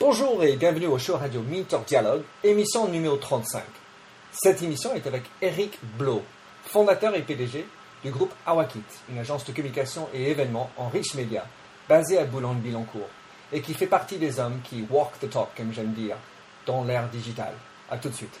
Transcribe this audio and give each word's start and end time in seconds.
Bonjour 0.00 0.44
et 0.44 0.54
bienvenue 0.54 0.86
au 0.86 0.96
show 0.96 1.16
radio 1.16 1.42
Minter 1.42 1.78
Dialogue, 1.84 2.22
émission 2.44 2.86
numéro 2.86 3.16
35. 3.16 3.64
Cette 4.30 4.62
émission 4.62 4.94
est 4.94 5.04
avec 5.08 5.24
Eric 5.42 5.76
Blo, 5.98 6.22
fondateur 6.62 7.16
et 7.16 7.22
PDG 7.22 7.66
du 8.04 8.12
groupe 8.12 8.32
Awakit, 8.46 8.84
une 9.10 9.18
agence 9.18 9.44
de 9.44 9.50
communication 9.50 10.08
et 10.14 10.30
événements 10.30 10.70
en 10.76 10.88
rich 10.88 11.16
media 11.16 11.44
basée 11.88 12.16
à 12.16 12.24
Boulogne-Billancourt 12.26 13.08
et 13.52 13.60
qui 13.60 13.74
fait 13.74 13.88
partie 13.88 14.18
des 14.18 14.38
hommes 14.38 14.60
qui 14.62 14.86
walk 14.88 15.18
the 15.20 15.28
talk, 15.28 15.48
comme 15.56 15.72
j'aime 15.72 15.92
dire, 15.94 16.16
dans 16.64 16.84
l'ère 16.84 17.08
digitale. 17.08 17.54
À 17.90 17.98
tout 17.98 18.08
de 18.08 18.14
suite. 18.14 18.40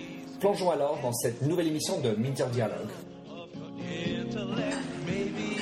Plongeons 0.41 0.71
alors 0.71 0.97
dans 1.03 1.13
cette 1.13 1.43
nouvelle 1.43 1.67
émission 1.67 1.99
de 1.99 2.15
Minter 2.17 2.45
Dialogue. 2.51 2.89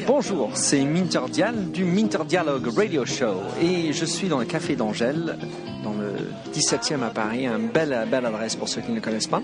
Bonjour, 0.08 0.52
c'est 0.54 0.86
Minter 0.86 1.20
Dial 1.30 1.70
du 1.72 1.84
Minter 1.84 2.24
Dialogue 2.26 2.66
Radio 2.74 3.06
Show 3.06 3.42
et 3.62 3.92
je 3.92 4.06
suis 4.06 4.30
dans 4.30 4.40
le 4.40 4.46
Café 4.46 4.78
d'Angèle, 4.78 5.38
dans 5.84 5.94
le 5.96 6.30
17e 6.54 7.04
à 7.04 7.10
Paris, 7.10 7.46
une 7.46 7.68
belle, 7.68 8.08
belle 8.10 8.26
adresse 8.26 8.56
pour 8.56 8.70
ceux 8.70 8.80
qui 8.80 8.92
ne 8.92 8.96
le 8.96 9.02
connaissent 9.02 9.28
pas. 9.28 9.42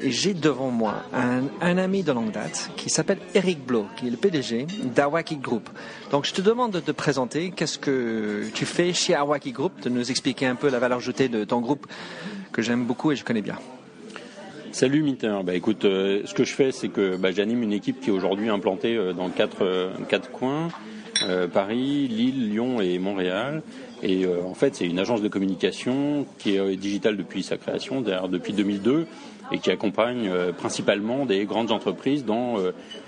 Et 0.00 0.10
j'ai 0.10 0.34
devant 0.34 0.72
moi 0.72 1.04
un, 1.14 1.42
un 1.60 1.78
ami 1.78 2.02
de 2.02 2.10
longue 2.10 2.32
date 2.32 2.72
qui 2.76 2.90
s'appelle 2.90 3.18
Eric 3.36 3.64
Blo, 3.64 3.86
qui 3.96 4.08
est 4.08 4.10
le 4.10 4.16
PDG 4.16 4.66
d'Awaki 4.82 5.36
Group. 5.36 5.70
Donc 6.10 6.24
je 6.24 6.32
te 6.32 6.40
demande 6.40 6.72
de 6.72 6.80
te 6.80 6.90
présenter, 6.90 7.52
qu'est-ce 7.52 7.78
que 7.78 8.48
tu 8.52 8.66
fais 8.66 8.92
chez 8.92 9.14
Awaki 9.14 9.52
Group, 9.52 9.80
de 9.80 9.90
nous 9.90 10.10
expliquer 10.10 10.46
un 10.46 10.56
peu 10.56 10.68
la 10.68 10.80
valeur 10.80 10.98
ajoutée 10.98 11.28
de 11.28 11.44
ton 11.44 11.60
groupe 11.60 11.86
que 12.50 12.62
j'aime 12.62 12.84
beaucoup 12.84 13.12
et 13.12 13.16
je 13.16 13.24
connais 13.24 13.42
bien. 13.42 13.58
Salut 14.72 15.02
Minter. 15.02 15.36
Bah 15.44 15.54
écoute, 15.54 15.84
euh, 15.84 16.22
ce 16.24 16.32
que 16.32 16.44
je 16.44 16.54
fais, 16.54 16.72
c'est 16.72 16.88
que 16.88 17.16
bah, 17.16 17.30
j'anime 17.30 17.62
une 17.62 17.74
équipe 17.74 18.00
qui 18.00 18.08
est 18.08 18.12
aujourd'hui 18.12 18.48
implantée 18.48 18.96
euh, 18.96 19.12
dans 19.12 19.28
quatre, 19.28 19.62
euh, 19.62 19.90
quatre 20.08 20.30
coins 20.30 20.68
Paris, 21.52 22.08
Lille, 22.08 22.50
Lyon 22.50 22.80
et 22.80 22.98
Montréal. 22.98 23.62
Et 24.02 24.26
en 24.26 24.54
fait, 24.54 24.74
c'est 24.74 24.86
une 24.86 24.98
agence 24.98 25.22
de 25.22 25.28
communication 25.28 26.26
qui 26.38 26.56
est 26.56 26.76
digitale 26.76 27.16
depuis 27.16 27.44
sa 27.44 27.56
création, 27.56 28.00
d'ailleurs 28.00 28.28
depuis 28.28 28.52
2002, 28.52 29.06
et 29.52 29.58
qui 29.58 29.70
accompagne 29.70 30.28
principalement 30.58 31.24
des 31.24 31.44
grandes 31.44 31.70
entreprises 31.70 32.24
dans 32.24 32.56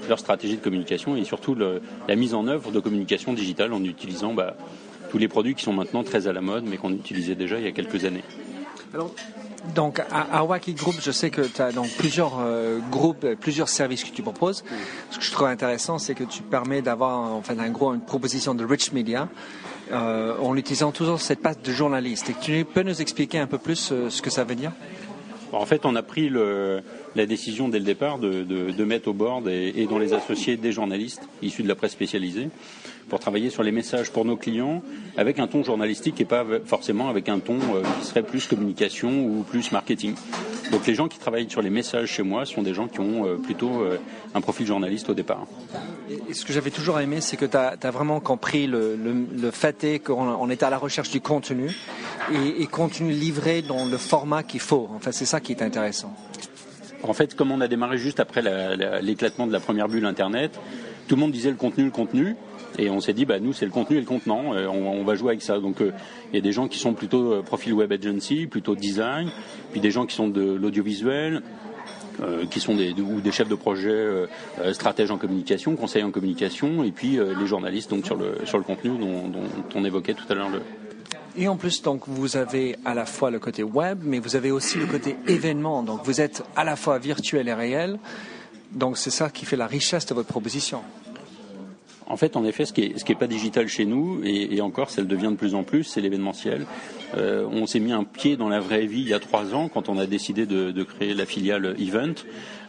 leur 0.08 0.20
stratégie 0.20 0.58
de 0.58 0.62
communication 0.62 1.16
et 1.16 1.24
surtout 1.24 1.56
la 1.56 2.14
mise 2.14 2.34
en 2.34 2.46
œuvre 2.46 2.70
de 2.70 2.78
communication 2.78 3.32
digitale 3.32 3.72
en 3.72 3.82
utilisant 3.82 4.32
bah, 4.32 4.54
tous 5.10 5.18
les 5.18 5.26
produits 5.26 5.56
qui 5.56 5.64
sont 5.64 5.72
maintenant 5.72 6.04
très 6.04 6.28
à 6.28 6.32
la 6.32 6.40
mode, 6.40 6.66
mais 6.70 6.76
qu'on 6.76 6.92
utilisait 6.92 7.34
déjà 7.34 7.58
il 7.58 7.64
y 7.64 7.68
a 7.68 7.72
quelques 7.72 8.04
années. 8.04 8.22
Donc, 9.74 10.00
à, 10.10 10.44
Wacky 10.44 10.74
Group, 10.74 10.96
je 11.00 11.10
sais 11.10 11.30
que 11.30 11.42
tu 11.42 11.62
as 11.62 11.72
donc 11.72 11.88
plusieurs 11.96 12.38
euh, 12.38 12.78
groupes, 12.90 13.26
plusieurs 13.40 13.68
services 13.68 14.04
que 14.04 14.10
tu 14.10 14.22
proposes. 14.22 14.64
Ce 15.10 15.18
que 15.18 15.24
je 15.24 15.30
trouve 15.30 15.48
intéressant, 15.48 15.98
c'est 15.98 16.14
que 16.14 16.24
tu 16.24 16.42
permets 16.42 16.82
d'avoir, 16.82 17.32
en 17.32 17.42
fait, 17.42 17.58
un 17.58 17.70
gros, 17.70 17.94
une 17.94 18.00
proposition 18.00 18.54
de 18.54 18.64
rich 18.64 18.92
media 18.92 19.28
euh, 19.92 20.36
en 20.38 20.56
utilisant 20.56 20.92
toujours 20.92 21.20
cette 21.20 21.40
patte 21.40 21.64
de 21.64 21.72
journaliste. 21.72 22.30
Et 22.30 22.34
tu 22.40 22.64
peux 22.64 22.82
nous 22.82 23.00
expliquer 23.00 23.38
un 23.38 23.46
peu 23.46 23.58
plus 23.58 23.90
euh, 23.92 24.10
ce 24.10 24.22
que 24.22 24.30
ça 24.30 24.44
veut 24.44 24.54
dire? 24.54 24.72
En 25.54 25.66
fait, 25.66 25.86
on 25.86 25.94
a 25.94 26.02
pris 26.02 26.30
la 26.30 27.26
décision 27.26 27.68
dès 27.68 27.78
le 27.78 27.84
départ 27.84 28.18
de 28.18 28.84
mettre 28.84 29.08
au 29.08 29.12
board 29.12 29.48
et, 29.48 29.72
et 29.76 29.86
dans 29.86 29.98
les 29.98 30.12
associés 30.12 30.56
des 30.56 30.72
journalistes 30.72 31.22
issus 31.42 31.62
de 31.62 31.68
la 31.68 31.74
presse 31.74 31.92
spécialisée 31.92 32.48
pour 33.08 33.20
travailler 33.20 33.50
sur 33.50 33.62
les 33.62 33.72
messages 33.72 34.10
pour 34.10 34.24
nos 34.24 34.36
clients 34.36 34.82
avec 35.16 35.38
un 35.38 35.46
ton 35.46 35.62
journalistique 35.62 36.20
et 36.20 36.24
pas 36.24 36.44
forcément 36.64 37.08
avec 37.08 37.28
un 37.28 37.38
ton 37.38 37.58
euh, 37.74 37.82
qui 38.00 38.06
serait 38.06 38.22
plus 38.22 38.46
communication 38.46 39.24
ou 39.24 39.42
plus 39.42 39.72
marketing. 39.72 40.14
Donc 40.70 40.86
les 40.86 40.94
gens 40.94 41.08
qui 41.08 41.18
travaillent 41.18 41.48
sur 41.50 41.62
les 41.62 41.70
messages 41.70 42.08
chez 42.08 42.22
moi 42.22 42.46
sont 42.46 42.62
des 42.62 42.74
gens 42.74 42.88
qui 42.88 43.00
ont 43.00 43.26
euh, 43.26 43.36
plutôt 43.36 43.82
euh, 43.82 43.98
un 44.34 44.40
profil 44.40 44.66
journaliste 44.66 45.08
au 45.10 45.14
départ. 45.14 45.46
Et 46.28 46.34
ce 46.34 46.44
que 46.44 46.52
j'avais 46.52 46.70
toujours 46.70 47.00
aimé, 47.00 47.20
c'est 47.20 47.36
que 47.36 47.44
tu 47.44 47.56
as, 47.56 47.76
as, 47.80 47.90
vraiment 47.90 48.20
compris 48.20 48.66
le, 48.66 48.96
le, 48.96 49.12
le 49.36 49.50
fait 49.50 50.00
qu'on 50.04 50.28
on 50.28 50.50
était 50.50 50.64
à 50.64 50.70
la 50.70 50.78
recherche 50.78 51.10
du 51.10 51.20
contenu 51.20 51.70
et, 52.32 52.62
et 52.62 52.66
contenu 52.66 53.12
livré 53.12 53.62
dans 53.62 53.84
le 53.84 53.98
format 53.98 54.42
qu'il 54.42 54.60
faut. 54.60 54.88
Enfin, 54.94 55.12
c'est 55.12 55.26
ça 55.26 55.40
qui 55.40 55.52
est 55.52 55.62
intéressant. 55.62 56.14
En 57.02 57.12
fait, 57.12 57.34
comme 57.34 57.50
on 57.50 57.60
a 57.60 57.68
démarré 57.68 57.98
juste 57.98 58.18
après 58.18 58.42
l'éclatement 59.02 59.46
de 59.46 59.52
la 59.52 59.60
première 59.60 59.88
bulle 59.88 60.06
Internet, 60.06 60.58
tout 61.06 61.16
le 61.16 61.20
monde 61.20 61.32
disait 61.32 61.50
le 61.50 61.56
contenu, 61.56 61.84
le 61.84 61.90
contenu. 61.90 62.34
Et 62.78 62.90
on 62.90 63.00
s'est 63.00 63.12
dit, 63.12 63.24
bah, 63.24 63.38
nous, 63.38 63.52
c'est 63.52 63.64
le 63.64 63.70
contenu 63.70 63.96
et 63.96 64.00
le 64.00 64.06
contenant, 64.06 64.52
on, 64.52 65.00
on, 65.00 65.04
va 65.04 65.14
jouer 65.14 65.30
avec 65.30 65.42
ça. 65.42 65.58
Donc, 65.58 65.76
il 65.80 65.86
euh, 65.86 65.92
y 66.32 66.38
a 66.38 66.40
des 66.40 66.52
gens 66.52 66.66
qui 66.66 66.78
sont 66.78 66.92
plutôt 66.92 67.32
euh, 67.32 67.42
profil 67.42 67.72
web 67.72 67.92
agency, 67.92 68.46
plutôt 68.46 68.74
design, 68.74 69.30
puis 69.70 69.80
des 69.80 69.90
gens 69.90 70.06
qui 70.06 70.14
sont 70.14 70.28
de 70.28 70.42
l'audiovisuel, 70.42 71.42
euh, 72.20 72.46
qui 72.46 72.60
sont 72.60 72.76
des, 72.76 72.92
ou 72.92 73.20
des 73.20 73.32
chefs 73.32 73.48
de 73.48 73.56
projet 73.56 73.90
euh, 73.90 74.26
stratèges 74.72 75.10
en 75.10 75.18
communication, 75.18 75.74
conseillers 75.74 76.04
en 76.04 76.12
communication, 76.12 76.84
et 76.84 76.92
puis 76.92 77.18
euh, 77.18 77.34
les 77.36 77.46
journalistes 77.46 77.90
donc 77.90 78.06
sur 78.06 78.14
le 78.14 78.38
sur 78.44 78.56
le 78.56 78.62
contenu 78.62 78.90
dont, 78.90 79.26
dont 79.26 79.48
on 79.74 79.84
évoquait 79.84 80.14
tout 80.14 80.24
à 80.28 80.34
l'heure 80.34 80.48
le. 80.48 80.62
Et 81.36 81.48
en 81.48 81.56
plus, 81.56 81.82
donc, 81.82 82.02
vous 82.06 82.36
avez 82.36 82.76
à 82.84 82.94
la 82.94 83.06
fois 83.06 83.32
le 83.32 83.40
côté 83.40 83.64
web, 83.64 83.98
mais 84.04 84.20
vous 84.20 84.36
avez 84.36 84.52
aussi 84.52 84.78
le 84.78 84.86
côté 84.86 85.16
événement. 85.26 85.82
Donc, 85.82 86.04
vous 86.04 86.20
êtes 86.20 86.44
à 86.54 86.62
la 86.62 86.76
fois 86.76 86.98
virtuel 86.98 87.48
et 87.48 87.54
réel. 87.54 87.98
Donc, 88.70 88.96
c'est 88.96 89.10
ça 89.10 89.30
qui 89.30 89.44
fait 89.44 89.56
la 89.56 89.66
richesse 89.66 90.06
de 90.06 90.14
votre 90.14 90.28
proposition. 90.28 90.82
En 92.06 92.16
fait, 92.16 92.36
en 92.36 92.44
effet, 92.44 92.66
ce 92.66 92.72
qui 92.72 92.82
est, 92.82 92.98
ce 92.98 93.04
qui 93.04 93.12
est 93.12 93.18
pas 93.18 93.26
digital 93.26 93.66
chez 93.66 93.86
nous, 93.86 94.20
et, 94.24 94.60
encore, 94.60 94.90
ça 94.90 95.00
le 95.00 95.06
devient 95.06 95.30
de 95.30 95.36
plus 95.36 95.54
en 95.54 95.62
plus, 95.62 95.84
c'est 95.84 96.00
l'événementiel. 96.00 96.66
Euh, 97.16 97.46
on 97.50 97.66
s'est 97.66 97.80
mis 97.80 97.92
un 97.92 98.04
pied 98.04 98.36
dans 98.36 98.48
la 98.48 98.60
vraie 98.60 98.86
vie 98.86 99.00
il 99.00 99.08
y 99.08 99.14
a 99.14 99.20
trois 99.20 99.54
ans 99.54 99.68
quand 99.68 99.88
on 99.88 99.98
a 99.98 100.06
décidé 100.06 100.46
de, 100.46 100.70
de 100.70 100.82
créer 100.82 101.14
la 101.14 101.24
filiale 101.26 101.74
Event. 101.78 102.14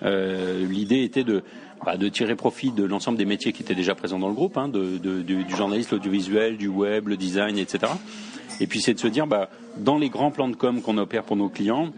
Euh, 0.03 0.65
L'idée 0.67 1.03
était 1.03 1.23
de, 1.23 1.43
bah, 1.85 1.97
de 1.97 2.07
tirer 2.07 2.35
profit 2.35 2.71
de 2.71 2.83
l'ensemble 2.83 3.17
des 3.17 3.25
métiers 3.25 3.51
qui 3.51 3.61
étaient 3.63 3.75
déjà 3.75 3.93
présents 3.93 4.19
dans 4.19 4.29
le 4.29 4.33
groupe, 4.33 4.57
hein, 4.57 4.69
de, 4.69 4.97
de, 4.97 5.21
du, 5.21 5.43
du 5.43 5.55
journaliste, 5.55 5.91
l'audiovisuel, 5.91 6.57
du 6.57 6.67
web, 6.67 7.09
le 7.09 7.17
design, 7.17 7.57
etc. 7.57 7.91
Et 8.61 8.67
puis 8.67 8.79
c'est 8.79 8.93
de 8.93 8.99
se 8.99 9.07
dire, 9.07 9.27
bah, 9.27 9.49
dans 9.77 9.97
les 9.97 10.09
grands 10.09 10.31
plans 10.31 10.47
de 10.47 10.55
com 10.55 10.81
qu'on 10.81 10.97
opère 10.97 11.23
pour 11.23 11.35
nos 11.35 11.49
clients, 11.49 11.91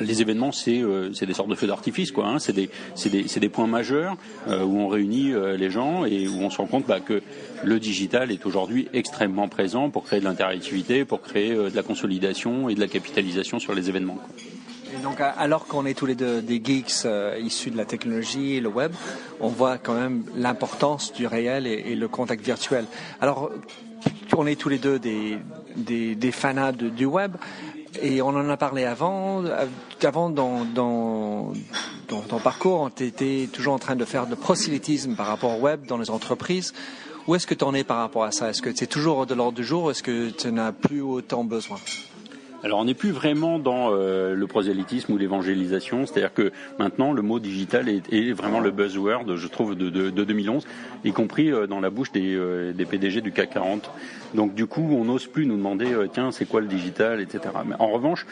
les 0.00 0.22
événements, 0.22 0.52
c'est 0.52 0.80
euh, 0.80 1.10
des 1.10 1.34
sortes 1.34 1.48
de 1.48 1.54
feux 1.54 1.66
d'artifice, 1.66 2.12
quoi. 2.12 2.26
Hein. 2.26 2.38
C'est 2.38 2.52
des, 2.52 2.70
des, 3.06 3.22
des, 3.22 3.48
points 3.48 3.66
majeurs 3.66 4.16
euh, 4.48 4.62
où 4.62 4.78
on 4.78 4.88
réunit 4.88 5.32
euh, 5.32 5.56
les 5.56 5.70
gens 5.70 6.04
et 6.04 6.28
où 6.28 6.40
on 6.40 6.50
se 6.50 6.58
rend 6.58 6.66
compte 6.66 6.86
bah, 6.86 7.00
que 7.00 7.22
le 7.62 7.80
digital 7.80 8.30
est 8.30 8.46
aujourd'hui 8.46 8.88
extrêmement 8.92 9.48
présent 9.48 9.90
pour 9.90 10.04
créer 10.04 10.20
de 10.20 10.24
l'interactivité, 10.24 11.04
pour 11.04 11.22
créer 11.22 11.52
euh, 11.52 11.70
de 11.70 11.76
la 11.76 11.82
consolidation 11.82 12.68
et 12.68 12.74
de 12.74 12.80
la 12.80 12.88
capitalisation 12.88 13.58
sur 13.58 13.74
les 13.74 13.88
événements. 13.88 14.14
Quoi. 14.14 14.34
Et 14.94 15.02
donc, 15.02 15.20
alors 15.20 15.66
qu'on 15.66 15.86
est 15.86 15.94
tous 15.94 16.06
les 16.06 16.14
deux 16.14 16.40
des 16.40 16.62
geeks 16.62 17.04
euh, 17.04 17.36
issus 17.40 17.70
de 17.70 17.76
la 17.76 17.84
technologie 17.84 18.54
et 18.54 18.60
le 18.60 18.68
web, 18.68 18.92
on 19.40 19.48
voit 19.48 19.76
quand 19.78 19.94
même 19.94 20.24
l'importance 20.36 21.12
du 21.12 21.26
réel 21.26 21.66
et, 21.66 21.84
et, 21.86 21.96
le 21.96 22.06
contact 22.06 22.44
virtuel. 22.44 22.84
Alors, 23.20 23.50
on 24.36 24.46
est 24.46 24.54
tous 24.54 24.68
les 24.68 24.78
deux 24.78 25.00
des, 25.00 25.38
des, 25.74 26.14
des 26.14 26.32
fanats 26.32 26.72
de, 26.72 26.88
du 26.88 27.06
web. 27.06 27.34
Et 28.02 28.22
on 28.22 28.28
en 28.28 28.48
a 28.48 28.56
parlé 28.56 28.84
avant. 28.84 29.42
Avant, 30.02 30.28
dans, 30.30 30.64
dans, 30.64 31.52
dans 32.08 32.20
ton 32.20 32.38
parcours, 32.38 32.90
tu 32.94 33.04
étais 33.06 33.48
toujours 33.52 33.74
en 33.74 33.78
train 33.78 33.96
de 33.96 34.04
faire 34.04 34.26
de 34.26 34.34
prosélytisme 34.34 35.14
par 35.14 35.26
rapport 35.26 35.58
au 35.58 35.60
web 35.60 35.86
dans 35.86 35.98
les 35.98 36.10
entreprises. 36.10 36.74
Où 37.26 37.34
est-ce 37.34 37.46
que 37.46 37.54
tu 37.54 37.64
en 37.64 37.72
es 37.72 37.84
par 37.84 37.98
rapport 37.98 38.24
à 38.24 38.32
ça? 38.32 38.50
Est-ce 38.50 38.60
que 38.60 38.74
c'est 38.74 38.86
toujours 38.86 39.26
de 39.26 39.34
l'ordre 39.34 39.56
du 39.56 39.64
jour? 39.64 39.84
Ou 39.84 39.90
est-ce 39.90 40.02
que 40.02 40.30
tu 40.30 40.52
n'as 40.52 40.72
plus 40.72 41.00
autant 41.00 41.44
besoin? 41.44 41.78
Alors 42.64 42.78
on 42.80 42.86
n'est 42.86 42.94
plus 42.94 43.10
vraiment 43.10 43.58
dans 43.58 43.90
euh, 43.92 44.34
le 44.34 44.46
prosélytisme 44.46 45.12
ou 45.12 45.18
l'évangélisation, 45.18 46.06
c'est-à-dire 46.06 46.32
que 46.32 46.50
maintenant 46.78 47.12
le 47.12 47.20
mot 47.20 47.38
digital 47.38 47.90
est, 47.90 48.32
vraiment 48.32 48.60
le 48.60 48.70
buzzword, 48.70 49.36
je 49.36 49.46
trouve, 49.48 49.74
de, 49.74 49.90
de, 49.90 50.08
de 50.08 50.24
2011, 50.24 50.66
y 51.04 51.12
compris 51.12 51.52
euh, 51.52 51.66
dans 51.66 51.80
la 51.80 51.90
bouche 51.90 52.10
des, 52.12 52.34
euh, 52.34 52.72
des, 52.72 52.86
PDG 52.86 53.20
du 53.20 53.32
CAC 53.32 53.50
40. 53.50 53.90
Donc 54.32 54.54
du 54.54 54.66
coup, 54.66 54.88
on 54.92 55.04
n'ose 55.04 55.26
plus 55.26 55.44
nous 55.44 55.56
demander, 55.56 55.92
euh, 55.92 56.08
tiens, 56.10 56.32
c'est 56.32 56.46
quoi 56.46 56.62
le 56.62 56.66
digital, 56.66 57.20
etc. 57.20 57.40
Mais 57.66 57.74
en 57.78 57.88
revanche, 57.88 58.26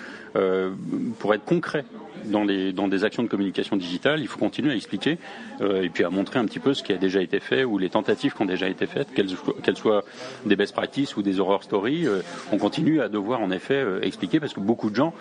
pour 1.18 1.34
être 1.34 1.44
concret 1.44 1.84
dans, 2.24 2.88
des 2.88 3.04
actions 3.04 3.22
de 3.22 3.28
communication 3.28 3.76
digitale, 3.76 4.20
il 4.20 4.28
faut 4.28 4.38
continuer 4.38 4.72
à 4.72 4.74
expliquer 4.74 5.18
euh, 5.60 5.82
et 5.82 5.88
puis 5.88 6.04
à 6.04 6.10
montrer 6.10 6.38
un 6.38 6.44
petit 6.44 6.58
peu 6.58 6.74
ce 6.74 6.82
qui 6.82 6.92
a 6.92 6.96
déjà 6.96 7.20
été 7.20 7.40
fait 7.40 7.64
ou 7.64 7.78
les 7.78 7.90
tentatives 7.90 8.34
qui 8.34 8.42
ont 8.42 8.46
déjà 8.46 8.68
été 8.68 8.86
faites, 8.86 9.12
qu'elles, 9.12 9.76
soient 9.76 10.04
des 10.46 10.56
best 10.56 10.74
practices 10.74 11.16
ou 11.16 11.22
des 11.22 11.40
horror 11.40 11.62
stories. 11.62 12.06
Euh, 12.06 12.20
on 12.52 12.58
continue 12.58 13.00
à 13.00 13.08
devoir 13.08 13.40
en 13.40 13.50
effet 13.50 13.74
euh, 13.74 14.00
expliquer 14.02 14.40
parce 14.40 14.54
que 14.54 14.60
beaucoup 14.60 14.90
de 14.90 14.96
gens 14.96 15.14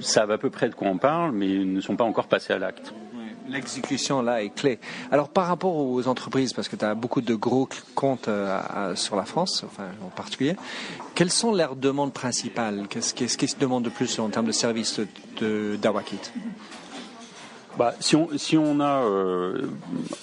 savent 0.00 0.30
à 0.30 0.38
peu 0.38 0.50
près 0.50 0.68
de 0.68 0.74
quoi 0.74 0.88
on 0.88 0.98
parle, 0.98 1.32
mais 1.32 1.58
ne 1.58 1.80
sont 1.80 1.96
pas 1.96 2.04
encore 2.04 2.26
passés 2.26 2.52
à 2.52 2.58
l'acte. 2.58 2.92
L'exécution 3.48 4.22
là 4.22 4.42
est 4.42 4.50
clé. 4.50 4.78
Alors 5.10 5.28
par 5.28 5.46
rapport 5.46 5.76
aux 5.76 6.06
entreprises, 6.08 6.52
parce 6.52 6.68
que 6.68 6.76
tu 6.76 6.84
as 6.84 6.94
beaucoup 6.94 7.20
de 7.20 7.34
gros 7.34 7.68
comptes 7.94 8.28
euh, 8.28 8.94
sur 8.94 9.16
la 9.16 9.24
France, 9.24 9.64
enfin 9.66 9.88
en 10.04 10.10
particulier, 10.10 10.56
quelles 11.14 11.30
sont 11.30 11.52
leurs 11.52 11.76
demandes 11.76 12.12
principales? 12.12 12.86
Qu'est-ce 12.88 13.14
qu'ils 13.14 13.48
se 13.48 13.56
demandent 13.56 13.84
de 13.84 13.90
plus 13.90 14.18
en 14.18 14.28
termes 14.28 14.46
de 14.46 14.52
services 14.52 15.00
d'Awakit 15.40 16.20
bah, 17.78 17.94
si, 18.00 18.16
on, 18.16 18.28
si 18.36 18.58
on 18.58 18.80
a, 18.80 19.02
euh, 19.04 19.62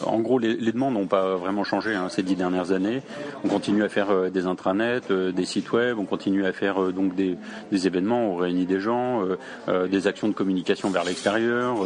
en 0.05 0.19
gros, 0.19 0.37
les, 0.39 0.55
les 0.55 0.71
demandes 0.71 0.93
n'ont 0.93 1.07
pas 1.07 1.35
vraiment 1.35 1.63
changé 1.63 1.95
hein, 1.95 2.07
ces 2.09 2.21
dix 2.23 2.35
dernières 2.35 2.71
années. 2.71 3.01
On 3.43 3.47
continue 3.47 3.83
à 3.83 3.89
faire 3.89 4.11
euh, 4.11 4.29
des 4.29 4.45
intranets, 4.45 5.01
euh, 5.09 5.31
des 5.31 5.45
sites 5.45 5.71
web, 5.71 5.97
on 5.97 6.05
continue 6.05 6.45
à 6.45 6.53
faire 6.53 6.81
euh, 6.81 6.91
donc 6.91 7.15
des, 7.15 7.37
des, 7.71 7.87
événements, 7.87 8.33
on 8.33 8.35
réunit 8.35 8.65
des 8.65 8.79
gens, 8.79 9.23
des 9.67 10.07
actions 10.07 10.27
de 10.27 10.33
communication 10.33 10.89
vers 10.89 11.03
l'extérieur, 11.03 11.77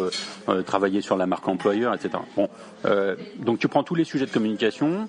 travailler 0.66 1.02
sur 1.02 1.18
la 1.18 1.26
marque 1.26 1.48
employeur, 1.48 1.94
etc. 1.94 2.12
Bon, 2.36 2.50
donc 3.40 3.60
tu 3.60 3.68
prends 3.68 3.84
tous 3.84 3.96
les 3.96 4.04
sujets 4.04 4.26
de 4.26 4.32
communication. 4.32 5.08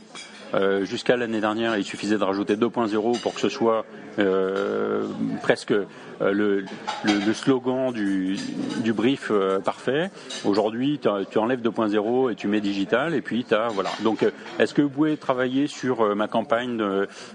Euh, 0.55 0.85
jusqu'à 0.85 1.17
l'année 1.17 1.41
dernière, 1.41 1.77
il 1.77 1.85
suffisait 1.85 2.19
de 2.19 2.25
rajouter 2.25 2.57
2.0 2.57 3.21
pour 3.21 3.35
que 3.35 3.41
ce 3.41 3.49
soit 3.49 3.85
euh, 4.19 5.05
presque 5.43 5.73
euh, 5.73 5.85
le, 6.21 6.65
le, 7.03 7.33
slogan 7.33 7.93
du, 7.93 8.37
du 8.83 8.93
brief 8.93 9.33
parfait. 9.65 10.11
Aujourd'hui, 10.45 11.01
tu 11.01 11.39
enlèves 11.39 11.61
2.0 11.61 12.33
et 12.33 12.35
tu 12.37 12.47
mets 12.47 12.61
digital, 12.61 13.15
et 13.15 13.21
puis 13.21 13.45
tu 13.45 13.55
voilà. 13.73 13.91
Donc, 14.03 14.25
est-ce 14.59 14.75
que 14.75 14.83
vous 14.83 14.89
pouvez 14.89 15.17
travailler 15.17 15.67
sur 15.67 16.15
ma 16.15 16.29
campagne 16.29 16.81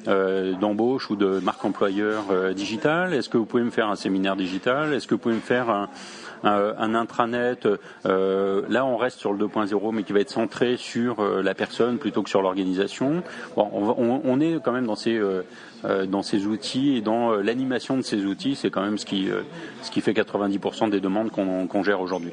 d'embauche 0.05 1.09
ou 1.09 1.15
de 1.15 1.39
marque 1.39 1.63
employeur 1.65 2.53
digital 2.53 3.13
Est-ce 3.13 3.29
que 3.29 3.37
vous 3.37 3.45
pouvez 3.45 3.63
me 3.63 3.71
faire 3.71 3.89
un 3.89 3.95
séminaire 3.95 4.35
digital? 4.35 4.93
Est-ce 4.93 5.07
que 5.07 5.15
vous 5.15 5.19
pouvez 5.19 5.35
me 5.35 5.41
faire 5.41 5.69
un 5.69 5.89
euh, 6.45 6.73
un 6.77 6.95
intranet. 6.95 7.67
Euh, 8.05 8.61
là, 8.69 8.85
on 8.85 8.97
reste 8.97 9.19
sur 9.19 9.33
le 9.33 9.45
2.0, 9.45 9.93
mais 9.93 10.03
qui 10.03 10.13
va 10.13 10.19
être 10.19 10.29
centré 10.29 10.77
sur 10.77 11.19
euh, 11.19 11.41
la 11.41 11.53
personne 11.53 11.97
plutôt 11.97 12.23
que 12.23 12.29
sur 12.29 12.41
l'organisation. 12.41 13.23
On, 13.57 14.39
est 14.39 14.61
quand 14.63 14.71
même 14.71 14.85
dans 14.85 14.95
ces 14.95 15.19
dans 15.83 16.21
ces 16.21 16.45
outils 16.45 16.97
et 16.97 17.01
dans 17.01 17.33
l'animation 17.33 17.97
de 17.97 18.01
ces 18.01 18.25
outils, 18.25 18.55
c'est 18.55 18.69
quand 18.69 18.81
même 18.81 18.97
ce 18.97 19.05
qui 19.05 19.29
ce 19.81 19.91
qui 19.91 20.01
fait 20.01 20.13
90% 20.13 20.89
des 20.89 20.99
demandes 20.99 21.31
qu'on 21.31 21.83
gère 21.83 22.01
aujourd'hui. 22.01 22.31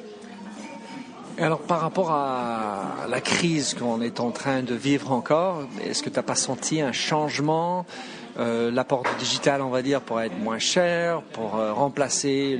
Alors 1.38 1.60
par 1.60 1.80
rapport 1.80 2.12
à 2.12 3.06
la 3.10 3.20
crise 3.20 3.74
qu'on 3.74 4.00
est 4.00 4.20
en 4.20 4.30
train 4.30 4.62
de 4.62 4.74
vivre 4.74 5.12
encore, 5.12 5.64
est-ce 5.84 6.02
que 6.02 6.08
tu 6.08 6.16
n'as 6.16 6.22
pas 6.22 6.34
senti 6.34 6.80
un 6.80 6.92
changement 6.92 7.84
euh, 8.38 8.70
l'apport 8.70 9.02
du 9.02 9.18
digital, 9.18 9.60
on 9.60 9.68
va 9.68 9.82
dire, 9.82 10.00
pour 10.00 10.20
être 10.20 10.38
moins 10.38 10.58
cher, 10.58 11.20
pour 11.32 11.56
euh, 11.56 11.74
remplacer 11.74 12.58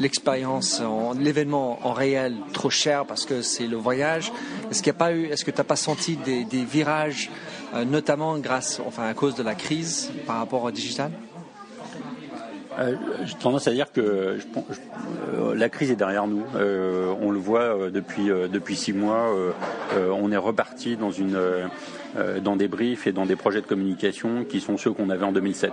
l'expérience, 0.00 0.82
l'événement 1.18 1.78
en 1.84 1.92
réel 1.92 2.36
trop 2.52 2.70
cher 2.70 3.04
parce 3.04 3.24
que 3.24 3.40
c'est 3.42 3.68
le 3.68 3.76
voyage? 3.76 4.32
Est-ce 4.70 4.82
qu'il 4.82 4.90
a 4.90 4.94
pas 4.94 5.12
eu, 5.12 5.26
est-ce 5.26 5.44
que 5.44 5.52
tu 5.52 5.58
n'as 5.58 5.64
pas 5.64 5.76
senti 5.76 6.16
des, 6.16 6.64
virages, 6.64 7.30
euh, 7.74 7.84
notamment 7.84 8.36
grâce, 8.38 8.80
enfin 8.84 9.06
à 9.06 9.14
cause 9.14 9.36
de 9.36 9.44
la 9.44 9.54
crise 9.54 10.10
par 10.26 10.38
rapport 10.38 10.64
au 10.64 10.72
digital? 10.72 11.12
J'ai 13.24 13.34
tendance 13.34 13.66
à 13.66 13.72
dire 13.72 13.92
que 13.92 14.38
la 15.54 15.68
crise 15.68 15.90
est 15.90 15.96
derrière 15.96 16.26
nous. 16.26 16.44
on 16.54 17.30
le 17.30 17.38
voit 17.38 17.90
depuis 17.90 18.26
depuis 18.26 18.76
six 18.76 18.92
mois. 18.92 19.34
on 19.96 20.30
est 20.30 20.36
reparti 20.36 20.96
dans 20.96 21.10
une 21.10 21.36
euh, 22.16 22.40
dans 22.40 22.56
des 22.56 22.68
briefs 22.68 23.06
et 23.06 23.12
dans 23.12 23.26
des 23.26 23.36
projets 23.36 23.60
de 23.60 23.66
communication 23.66 24.44
qui 24.44 24.60
sont 24.60 24.78
ceux 24.78 24.92
qu'on 24.92 25.10
avait 25.10 25.26
en 25.26 25.32
2007. 25.32 25.72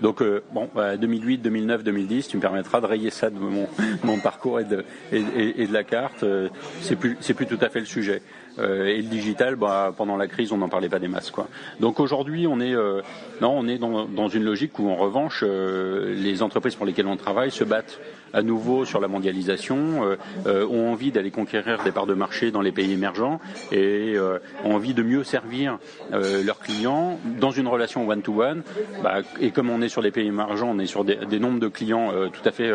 Donc 0.00 0.22
euh, 0.22 0.42
bon, 0.52 0.70
2008, 0.98 1.38
2009, 1.38 1.84
2010, 1.84 2.28
tu 2.28 2.36
me 2.38 2.42
permettras 2.42 2.80
de 2.80 2.86
rayer 2.86 3.10
ça 3.10 3.28
de 3.28 3.38
mon, 3.38 4.18
parcours 4.22 4.58
et 4.58 4.64
de, 4.64 4.84
et, 5.12 5.66
de 5.66 5.72
la 5.72 5.84
carte. 5.84 6.22
Euh, 6.22 6.48
c'est 6.80 6.96
plus, 6.96 7.18
c'est 7.20 7.34
plus 7.34 7.46
tout 7.46 7.58
à 7.60 7.68
fait 7.68 7.80
le 7.80 7.86
sujet. 7.86 8.22
Euh, 8.58 8.86
et 8.86 8.96
le 8.96 9.08
digital, 9.08 9.56
bah, 9.56 9.92
pendant 9.96 10.16
la 10.16 10.26
crise, 10.26 10.52
on 10.52 10.58
n'en 10.58 10.68
parlait 10.68 10.88
pas 10.88 10.98
des 10.98 11.08
masses. 11.08 11.30
Quoi. 11.30 11.48
Donc 11.80 12.00
aujourd'hui, 12.00 12.46
on 12.46 12.60
est, 12.60 12.74
euh, 12.74 13.02
non, 13.40 13.52
on 13.56 13.68
est 13.68 13.78
dans, 13.78 14.28
une 14.28 14.44
logique 14.44 14.78
où, 14.78 14.88
en 14.88 14.96
revanche, 14.96 15.44
euh, 15.46 16.14
les 16.14 16.42
entreprises 16.42 16.74
pour 16.74 16.86
lesquelles 16.86 17.06
on 17.06 17.16
travaille 17.16 17.50
se 17.50 17.64
battent 17.64 18.00
à 18.32 18.42
nouveau 18.42 18.84
sur 18.84 19.00
la 19.00 19.08
mondialisation, 19.08 20.16
ont 20.46 20.92
envie 20.92 21.12
d'aller 21.12 21.30
conquérir 21.30 21.82
des 21.84 21.92
parts 21.92 22.06
de 22.06 22.14
marché 22.14 22.50
dans 22.50 22.60
les 22.60 22.72
pays 22.72 22.92
émergents 22.92 23.40
et 23.72 24.16
ont 24.64 24.74
envie 24.74 24.94
de 24.94 25.02
mieux 25.02 25.24
servir 25.24 25.78
leurs 26.10 26.58
clients 26.58 27.18
dans 27.38 27.50
une 27.50 27.68
relation 27.68 28.06
one-to-one. 28.08 28.62
Bah, 29.02 29.18
et 29.40 29.50
comme 29.50 29.70
on 29.70 29.80
est 29.80 29.88
sur 29.88 30.02
les 30.02 30.10
pays 30.10 30.26
émergents, 30.26 30.70
on 30.70 30.78
est 30.78 30.86
sur 30.86 31.04
des, 31.04 31.38
nombres 31.38 31.60
de 31.60 31.68
clients 31.68 32.10
tout 32.32 32.46
à 32.48 32.52
fait 32.52 32.70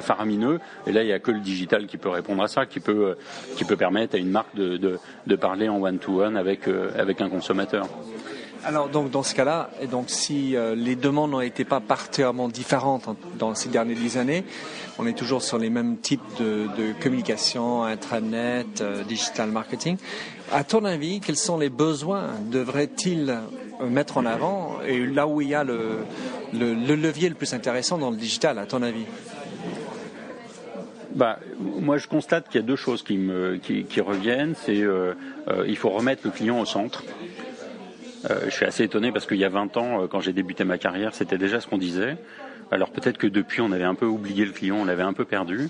faramineux. 0.00 0.60
Et 0.86 0.92
là, 0.92 1.02
il 1.02 1.06
n'y 1.06 1.12
a 1.12 1.18
que 1.18 1.30
le 1.30 1.40
digital 1.40 1.86
qui 1.86 1.96
peut 1.96 2.08
répondre 2.08 2.42
à 2.42 2.48
ça, 2.48 2.66
qui 2.66 2.80
peut, 2.80 3.16
qui 3.56 3.64
peut 3.64 3.76
permettre 3.76 4.16
à 4.16 4.18
une 4.18 4.30
marque 4.30 4.54
de, 4.56 4.98
de 5.26 5.36
parler 5.36 5.68
en 5.68 5.80
one-to-one 5.82 6.36
avec, 6.36 6.68
euh, 6.68 6.90
avec 6.98 7.20
un 7.20 7.28
consommateur. 7.28 7.88
Alors 8.66 8.88
donc 8.88 9.12
dans 9.12 9.22
ce 9.22 9.32
cas-là, 9.32 9.70
donc 9.92 10.06
si 10.10 10.56
euh, 10.56 10.74
les 10.74 10.96
demandes 10.96 11.30
n'ont 11.30 11.40
été 11.40 11.64
pas 11.64 11.78
particulièrement 11.78 12.48
différentes 12.48 13.08
dans 13.38 13.54
ces 13.54 13.68
dernières 13.68 13.96
dix 13.96 14.18
années, 14.18 14.44
on 14.98 15.06
est 15.06 15.16
toujours 15.16 15.40
sur 15.40 15.56
les 15.56 15.70
mêmes 15.70 15.98
types 15.98 16.20
de, 16.40 16.66
communication, 17.00 17.84
intranet, 17.84 18.80
euh, 18.80 19.04
digital 19.04 19.52
marketing. 19.52 19.98
À 20.50 20.64
ton 20.64 20.84
avis, 20.84 21.20
quels 21.20 21.36
sont 21.36 21.58
les 21.58 21.68
besoins? 21.68 22.30
Devrait-il 22.50 23.38
mettre 23.88 24.18
en 24.18 24.26
avant 24.26 24.78
et 24.84 25.06
là 25.06 25.28
où 25.28 25.40
il 25.40 25.48
y 25.48 25.54
a 25.54 25.62
le, 25.62 25.98
le, 26.52 26.74
le 26.74 26.96
levier 26.96 27.28
le 27.28 27.36
plus 27.36 27.54
intéressant 27.54 27.98
dans 27.98 28.10
le 28.10 28.16
digital, 28.16 28.58
à 28.58 28.66
ton 28.66 28.82
avis? 28.82 29.04
Bah, 31.16 31.38
moi, 31.58 31.96
je 31.96 32.08
constate 32.08 32.48
qu'il 32.48 32.60
y 32.60 32.64
a 32.64 32.66
deux 32.66 32.76
choses 32.76 33.02
qui, 33.02 33.16
me, 33.16 33.56
qui, 33.56 34.00
reviennent. 34.02 34.54
C'est 34.54 34.82
euh, 34.82 35.14
euh, 35.48 35.64
il 35.66 35.78
faut 35.78 35.88
remettre 35.88 36.20
le 36.26 36.30
client 36.30 36.60
au 36.60 36.66
centre. 36.66 37.04
Euh, 38.30 38.40
je 38.46 38.50
suis 38.50 38.64
assez 38.64 38.84
étonné 38.84 39.12
parce 39.12 39.26
qu'il 39.26 39.38
y 39.38 39.44
a 39.44 39.48
20 39.48 39.76
ans, 39.76 40.02
euh, 40.02 40.06
quand 40.06 40.20
j'ai 40.20 40.32
débuté 40.32 40.64
ma 40.64 40.78
carrière, 40.78 41.14
c'était 41.14 41.38
déjà 41.38 41.60
ce 41.60 41.66
qu'on 41.66 41.78
disait. 41.78 42.16
Alors 42.70 42.90
peut-être 42.90 43.18
que 43.18 43.26
depuis, 43.26 43.60
on 43.60 43.70
avait 43.72 43.84
un 43.84 43.94
peu 43.94 44.06
oublié 44.06 44.44
le 44.44 44.52
client, 44.52 44.76
on 44.76 44.84
l'avait 44.84 45.04
un 45.04 45.12
peu 45.12 45.24
perdu. 45.24 45.68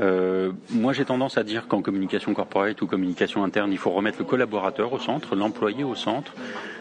Euh, 0.00 0.52
moi, 0.70 0.92
j'ai 0.92 1.04
tendance 1.04 1.36
à 1.36 1.42
dire 1.42 1.66
qu'en 1.68 1.82
communication 1.82 2.32
corporate 2.32 2.80
ou 2.80 2.86
communication 2.86 3.44
interne, 3.44 3.70
il 3.72 3.78
faut 3.78 3.90
remettre 3.90 4.18
le 4.18 4.24
collaborateur 4.24 4.92
au 4.92 4.98
centre, 4.98 5.36
l'employé 5.36 5.84
au 5.84 5.94
centre. 5.94 6.32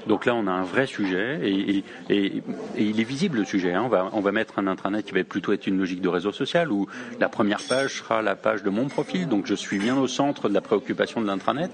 Donc 0.08 0.26
là, 0.26 0.36
on 0.36 0.48
a 0.48 0.52
un 0.52 0.64
vrai 0.64 0.86
sujet 0.86 1.40
et, 1.44 1.84
il 2.10 3.00
est 3.00 3.04
visible 3.04 3.40
le 3.40 3.46
sujet. 3.46 3.74
Hein. 3.74 3.82
On, 3.86 3.90
va, 3.90 4.10
on 4.14 4.22
va 4.22 4.32
mettre 4.32 4.60
un 4.60 4.68
intranet 4.68 5.04
qui 5.04 5.14
va 5.14 5.24
plutôt 5.24 5.52
être 5.52 5.68
une 5.68 5.78
logique 5.78 6.02
de 6.02 6.08
réseau 6.08 6.32
social 6.32 6.72
où 6.72 6.88
la 7.20 7.28
première 7.28 7.62
page 7.68 7.98
sera 7.98 8.22
la 8.22 8.36
page 8.36 8.64
de 8.64 8.70
mon 8.70 8.88
profil. 8.88 9.28
Donc 9.28 9.48
je 9.48 9.56
suis 9.56 9.80
bien 9.80 9.98
au 9.98 10.08
centre 10.08 10.48
de 10.48 10.54
la 10.54 10.62
préoccupation 10.62 11.20
de 11.20 11.28
l'intranet. 11.28 11.72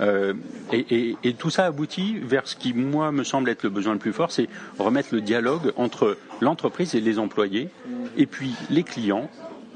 Euh, 0.00 0.34
et, 0.72 1.16
et, 1.24 1.32
tout 1.34 1.50
ça 1.50 1.66
aboutit 1.66 2.18
vers 2.18 2.46
ce 2.46 2.56
qui, 2.56 2.72
moi, 2.72 3.10
me 3.12 3.24
semble 3.24 3.50
être 3.50 3.62
le 3.62 3.70
besoin 3.70 3.94
le 3.94 3.98
plus 3.98 4.12
fort, 4.12 4.30
c'est 4.30 4.48
remettre 4.78 5.08
le 5.12 5.20
dialogue 5.20 5.72
entre 5.76 6.16
l'entreprise 6.40 6.94
et 6.94 7.00
les 7.00 7.18
employés, 7.18 7.68
et 8.16 8.26
puis 8.26 8.54
les 8.70 8.82
clients 8.82 9.28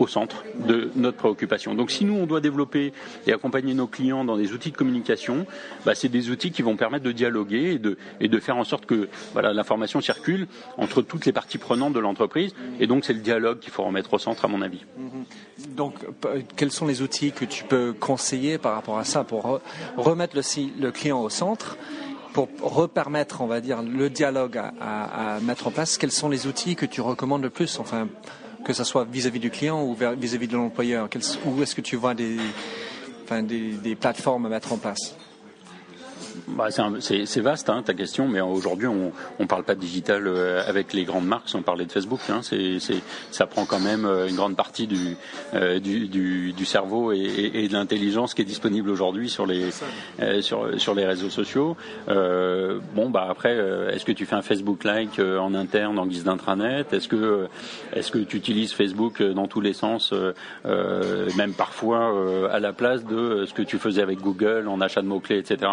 au 0.02 0.06
centre 0.08 0.44
de 0.66 0.90
notre 0.96 1.16
préoccupation. 1.16 1.74
Donc 1.74 1.90
si 1.90 2.04
nous, 2.04 2.14
on 2.14 2.26
doit 2.26 2.40
développer 2.40 2.92
et 3.26 3.32
accompagner 3.32 3.72
nos 3.72 3.86
clients 3.86 4.24
dans 4.24 4.36
des 4.36 4.52
outils 4.52 4.72
de 4.72 4.76
communication, 4.76 5.46
bah, 5.86 5.94
c'est 5.94 6.08
des 6.08 6.30
outils 6.30 6.50
qui 6.50 6.62
vont 6.62 6.76
permettre 6.76 7.04
de 7.04 7.12
dialoguer 7.12 7.74
et 7.74 7.78
de, 7.78 7.96
et 8.20 8.28
de 8.28 8.38
faire 8.40 8.56
en 8.56 8.64
sorte 8.64 8.84
que 8.86 9.08
voilà, 9.32 9.52
l'information 9.52 10.00
circule 10.00 10.48
entre 10.76 11.02
toutes 11.02 11.24
les 11.24 11.32
parties 11.32 11.58
prenantes 11.58 11.92
de 11.92 12.00
l'entreprise. 12.00 12.52
Et 12.80 12.86
donc 12.86 13.04
c'est 13.04 13.12
le 13.12 13.20
dialogue 13.20 13.60
qu'il 13.60 13.72
faut 13.72 13.84
remettre 13.84 14.12
au 14.14 14.18
centre, 14.18 14.44
à 14.44 14.48
mon 14.48 14.60
avis. 14.60 14.84
Mm-hmm. 14.98 15.74
Donc 15.74 15.94
quels 16.56 16.72
sont 16.72 16.86
les 16.86 17.00
outils 17.02 17.30
que 17.30 17.44
tu 17.44 17.64
peux 17.64 17.92
conseiller 17.92 18.58
par 18.58 18.74
rapport 18.74 18.98
à 18.98 19.04
ça 19.04 19.22
pour 19.22 19.60
remettre 19.96 20.36
le, 20.36 20.90
client 20.90 21.20
au 21.20 21.30
centre 21.30 21.76
pour 22.32 22.48
repermettre, 22.62 23.42
on 23.42 23.46
va 23.46 23.60
dire, 23.60 23.82
le 23.82 24.08
dialogue 24.08 24.56
à, 24.56 25.36
à, 25.36 25.40
mettre 25.40 25.66
en 25.66 25.70
place, 25.70 25.98
quels 25.98 26.10
sont 26.10 26.30
les 26.30 26.46
outils 26.46 26.76
que 26.76 26.86
tu 26.86 27.02
recommandes 27.02 27.42
le 27.42 27.50
plus? 27.50 27.78
Enfin, 27.78 28.08
que 28.64 28.72
ce 28.72 28.84
soit 28.84 29.04
vis-à-vis 29.04 29.40
du 29.40 29.50
client 29.50 29.82
ou 29.82 29.94
vis-à-vis 29.94 30.48
de 30.48 30.56
l'employeur 30.56 31.08
Où 31.44 31.62
est-ce 31.62 31.74
que 31.74 31.80
tu 31.80 31.96
vois 31.96 32.14
des, 32.14 32.36
plateformes 34.00 34.48
mettre 34.48 34.72
en 34.72 34.78
place? 34.78 35.16
Bah, 36.48 36.68
c'est 36.70 37.40
vaste 37.40 37.68
hein, 37.70 37.82
ta 37.84 37.94
question, 37.94 38.28
mais 38.28 38.40
aujourd'hui 38.40 38.86
on 38.86 39.12
ne 39.38 39.46
parle 39.46 39.64
pas 39.64 39.74
de 39.74 39.80
digital 39.80 40.26
euh, 40.26 40.62
avec 40.66 40.92
les 40.92 41.04
grandes 41.04 41.26
marques 41.26 41.48
sans 41.48 41.62
parler 41.62 41.86
de 41.86 41.92
Facebook. 41.92 42.20
Hein, 42.28 42.40
c'est 42.42 42.78
ça 43.30 43.46
prend 43.46 43.64
quand 43.64 43.80
même 43.80 44.04
euh, 44.04 44.28
une 44.28 44.36
grande 44.36 44.56
partie 44.56 44.86
du, 44.86 45.16
euh, 45.54 45.78
du, 45.78 46.08
du, 46.08 46.52
du, 46.52 46.64
cerveau 46.64 47.12
et, 47.12 47.50
et, 47.54 47.68
de 47.68 47.72
l'intelligence 47.72 48.34
qui 48.34 48.42
est 48.42 48.46
disponible 48.46 48.90
aujourd'hui 48.90 49.28
sur 49.28 49.46
les 49.46 49.70
sur, 50.40 50.80
sur 50.80 50.94
les 50.94 51.06
réseaux 51.06 51.30
sociaux. 51.30 51.76
Euh, 52.08 52.78
bon 52.94 53.10
bah 53.10 53.26
après, 53.28 53.56
est-ce 53.92 54.04
que 54.04 54.12
tu 54.12 54.26
fais 54.26 54.36
un 54.36 54.42
Facebook 54.42 54.84
like 54.84 55.18
en 55.18 55.54
interne 55.54 55.98
en 55.98 56.06
guise 56.06 56.24
d'intranet? 56.24 56.92
Est-ce 56.92 57.08
que 57.08 57.48
est-ce 57.92 58.10
que 58.10 58.18
tu 58.18 58.36
utilises 58.36 58.72
Facebook 58.72 59.22
dans 59.22 59.46
tous 59.46 59.60
les 59.60 59.72
sens, 59.72 60.12
même 60.64 61.54
parfois 61.56 62.50
à 62.50 62.60
la 62.60 62.72
place 62.72 63.04
de 63.04 63.44
ce 63.46 63.54
que 63.54 63.62
tu 63.62 63.78
faisais 63.78 64.02
avec 64.02 64.20
Google 64.20 64.68
en 64.68 64.80
achat 64.80 65.02
de 65.02 65.06
mots 65.06 65.20
clés, 65.20 65.38
etc. 65.38 65.70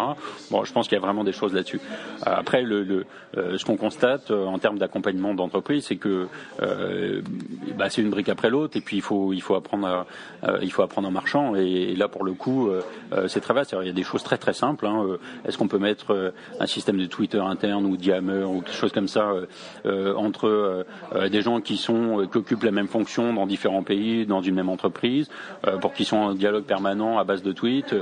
Bon, 0.50 0.64
je 0.64 0.72
pense 0.72 0.88
qu'il 0.88 0.96
y 0.96 1.00
a 1.00 1.04
vraiment 1.04 1.24
des 1.24 1.32
choses 1.32 1.54
là-dessus. 1.54 1.80
Après, 2.22 2.62
le, 2.62 3.06
ce 3.34 3.64
qu'on 3.64 3.76
constate 3.76 4.30
en 4.30 4.58
termes 4.58 4.78
d'accompagnement 4.78 5.34
d'entreprise, 5.34 5.86
c'est 5.86 5.96
que 5.96 6.28
bah, 7.76 7.88
c'est 7.88 8.02
une 8.02 8.10
brique 8.10 8.28
après 8.28 8.50
l'autre, 8.50 8.76
et 8.76 8.80
puis 8.80 8.96
il 8.96 9.02
faut 9.02 9.32
il 9.32 9.40
faut 9.42 9.54
apprendre 9.54 10.06
il 10.62 10.72
faut 10.72 10.82
apprendre 10.82 11.08
en 11.08 11.10
marchant. 11.10 11.54
Et, 11.54 11.94
là, 11.94 12.08
pour 12.08 12.24
le 12.24 12.32
coup, 12.32 12.70
c'est 13.28 13.40
très 13.40 13.54
vaste. 13.54 13.74
il 13.80 13.86
y 13.86 13.90
a 13.90 13.92
des 13.92 14.02
choses 14.02 14.22
très 14.22 14.38
très 14.38 14.52
simples. 14.52 14.86
Hein. 14.86 15.06
Est-ce 15.46 15.56
qu'on 15.58 15.68
peut 15.68 15.78
mettre 15.78 16.32
un 16.58 16.66
système 16.66 16.98
de 16.98 17.06
Twitter 17.06 17.38
interne 17.38 17.86
ou 17.86 17.96
Diammer 17.96 18.44
ou 18.44 18.60
quelque 18.60 18.76
chose 18.76 18.92
comme 18.92 19.08
ça 19.08 19.32
entre 19.84 20.84
des 21.30 21.42
gens 21.42 21.60
qui 21.60 21.76
sont 21.76 22.28
qui 22.30 22.38
occupent 22.38 22.64
la 22.64 22.70
même 22.70 22.88
fonction 22.88 23.32
dans 23.32 23.46
différents 23.46 23.82
pays, 23.82 24.26
dans 24.26 24.42
une 24.42 24.54
même 24.54 24.68
entreprise, 24.68 25.28
pour 25.80 25.92
qu'ils 25.92 26.06
soient 26.06 26.18
en 26.18 26.34
dialogue 26.34 26.64
permanent 26.64 27.18
à 27.18 27.24
base 27.24 27.42
de 27.42 27.52
tweets. 27.52 27.94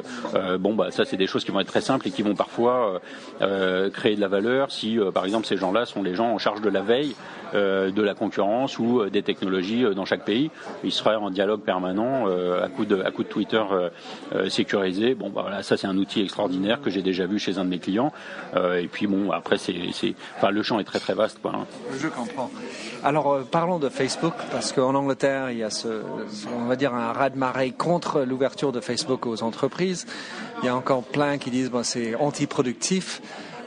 bon, 0.58 0.74
bah 0.74 0.90
ça, 0.90 1.04
c'est 1.04 1.16
des 1.16 1.26
choses 1.26 1.44
qui 1.44 1.50
vont 1.50 1.60
être 1.60 1.68
très 1.68 1.80
simples 1.80 2.08
et 2.08 2.10
qui 2.10 2.22
vont 2.22 2.34
parfois 2.38 3.00
créer 3.92 4.16
de 4.16 4.20
la 4.20 4.28
valeur 4.28 4.70
si, 4.70 4.98
par 5.12 5.24
exemple, 5.24 5.46
ces 5.46 5.56
gens-là 5.56 5.84
sont 5.84 6.02
les 6.02 6.14
gens 6.14 6.30
en 6.30 6.38
charge 6.38 6.60
de 6.60 6.70
la 6.70 6.80
veille 6.80 7.14
euh, 7.54 7.90
de 7.90 8.02
la 8.02 8.12
concurrence 8.12 8.78
ou 8.78 9.00
euh, 9.00 9.08
des 9.08 9.22
technologies 9.22 9.82
euh, 9.82 9.94
dans 9.94 10.04
chaque 10.04 10.24
pays. 10.24 10.50
Il 10.84 10.92
sera 10.92 11.18
en 11.18 11.30
dialogue 11.30 11.62
permanent 11.62 12.26
à 12.26 12.68
coup 12.68 12.84
de, 12.84 13.00
à 13.00 13.10
coup 13.10 13.22
de 13.22 13.28
Twitter 13.28 13.62
sécurisé. 14.48 15.14
Bon, 15.14 15.30
bah, 15.30 15.42
voilà, 15.42 15.62
ça 15.62 15.76
c'est 15.76 15.86
un 15.86 15.96
outil 15.96 16.20
extraordinaire 16.22 16.80
que 16.82 16.90
j'ai 16.90 17.02
déjà 17.02 17.26
vu 17.26 17.38
chez 17.38 17.58
un 17.58 17.64
de 17.64 17.70
mes 17.70 17.78
clients. 17.78 18.12
et 18.54 18.88
puis 18.88 19.06
bon, 19.06 19.30
après 19.30 19.56
c'est, 19.58 19.74
le 19.74 20.62
champ 20.62 20.78
est 20.78 20.84
très 20.84 20.98
très 20.98 21.14
vaste. 21.14 21.38
Quoi, 21.40 21.52
hein. 21.54 21.66
Je 21.98 22.08
comprends. 22.08 22.50
Alors 23.02 23.40
parlons 23.50 23.78
de 23.78 23.88
Facebook 23.88 24.34
parce 24.50 24.72
qu'en 24.72 24.94
Angleterre 24.94 25.50
il 25.50 25.58
y 25.58 25.62
a 25.62 25.70
ce, 25.70 26.02
on 26.54 26.66
va 26.66 26.76
dire 26.76 26.94
un 26.94 27.12
raz-de-marée 27.12 27.72
contre 27.72 28.22
l'ouverture 28.22 28.72
de 28.72 28.80
Facebook 28.80 29.26
aux 29.26 29.42
entreprises. 29.42 30.06
Il 30.62 30.66
y 30.66 30.68
a 30.68 30.76
encore 30.76 31.04
plein 31.04 31.38
qui 31.38 31.50
disent 31.50 31.70
bon, 31.70 31.82
c'est 31.82 32.14
antiproductif. 32.28 33.20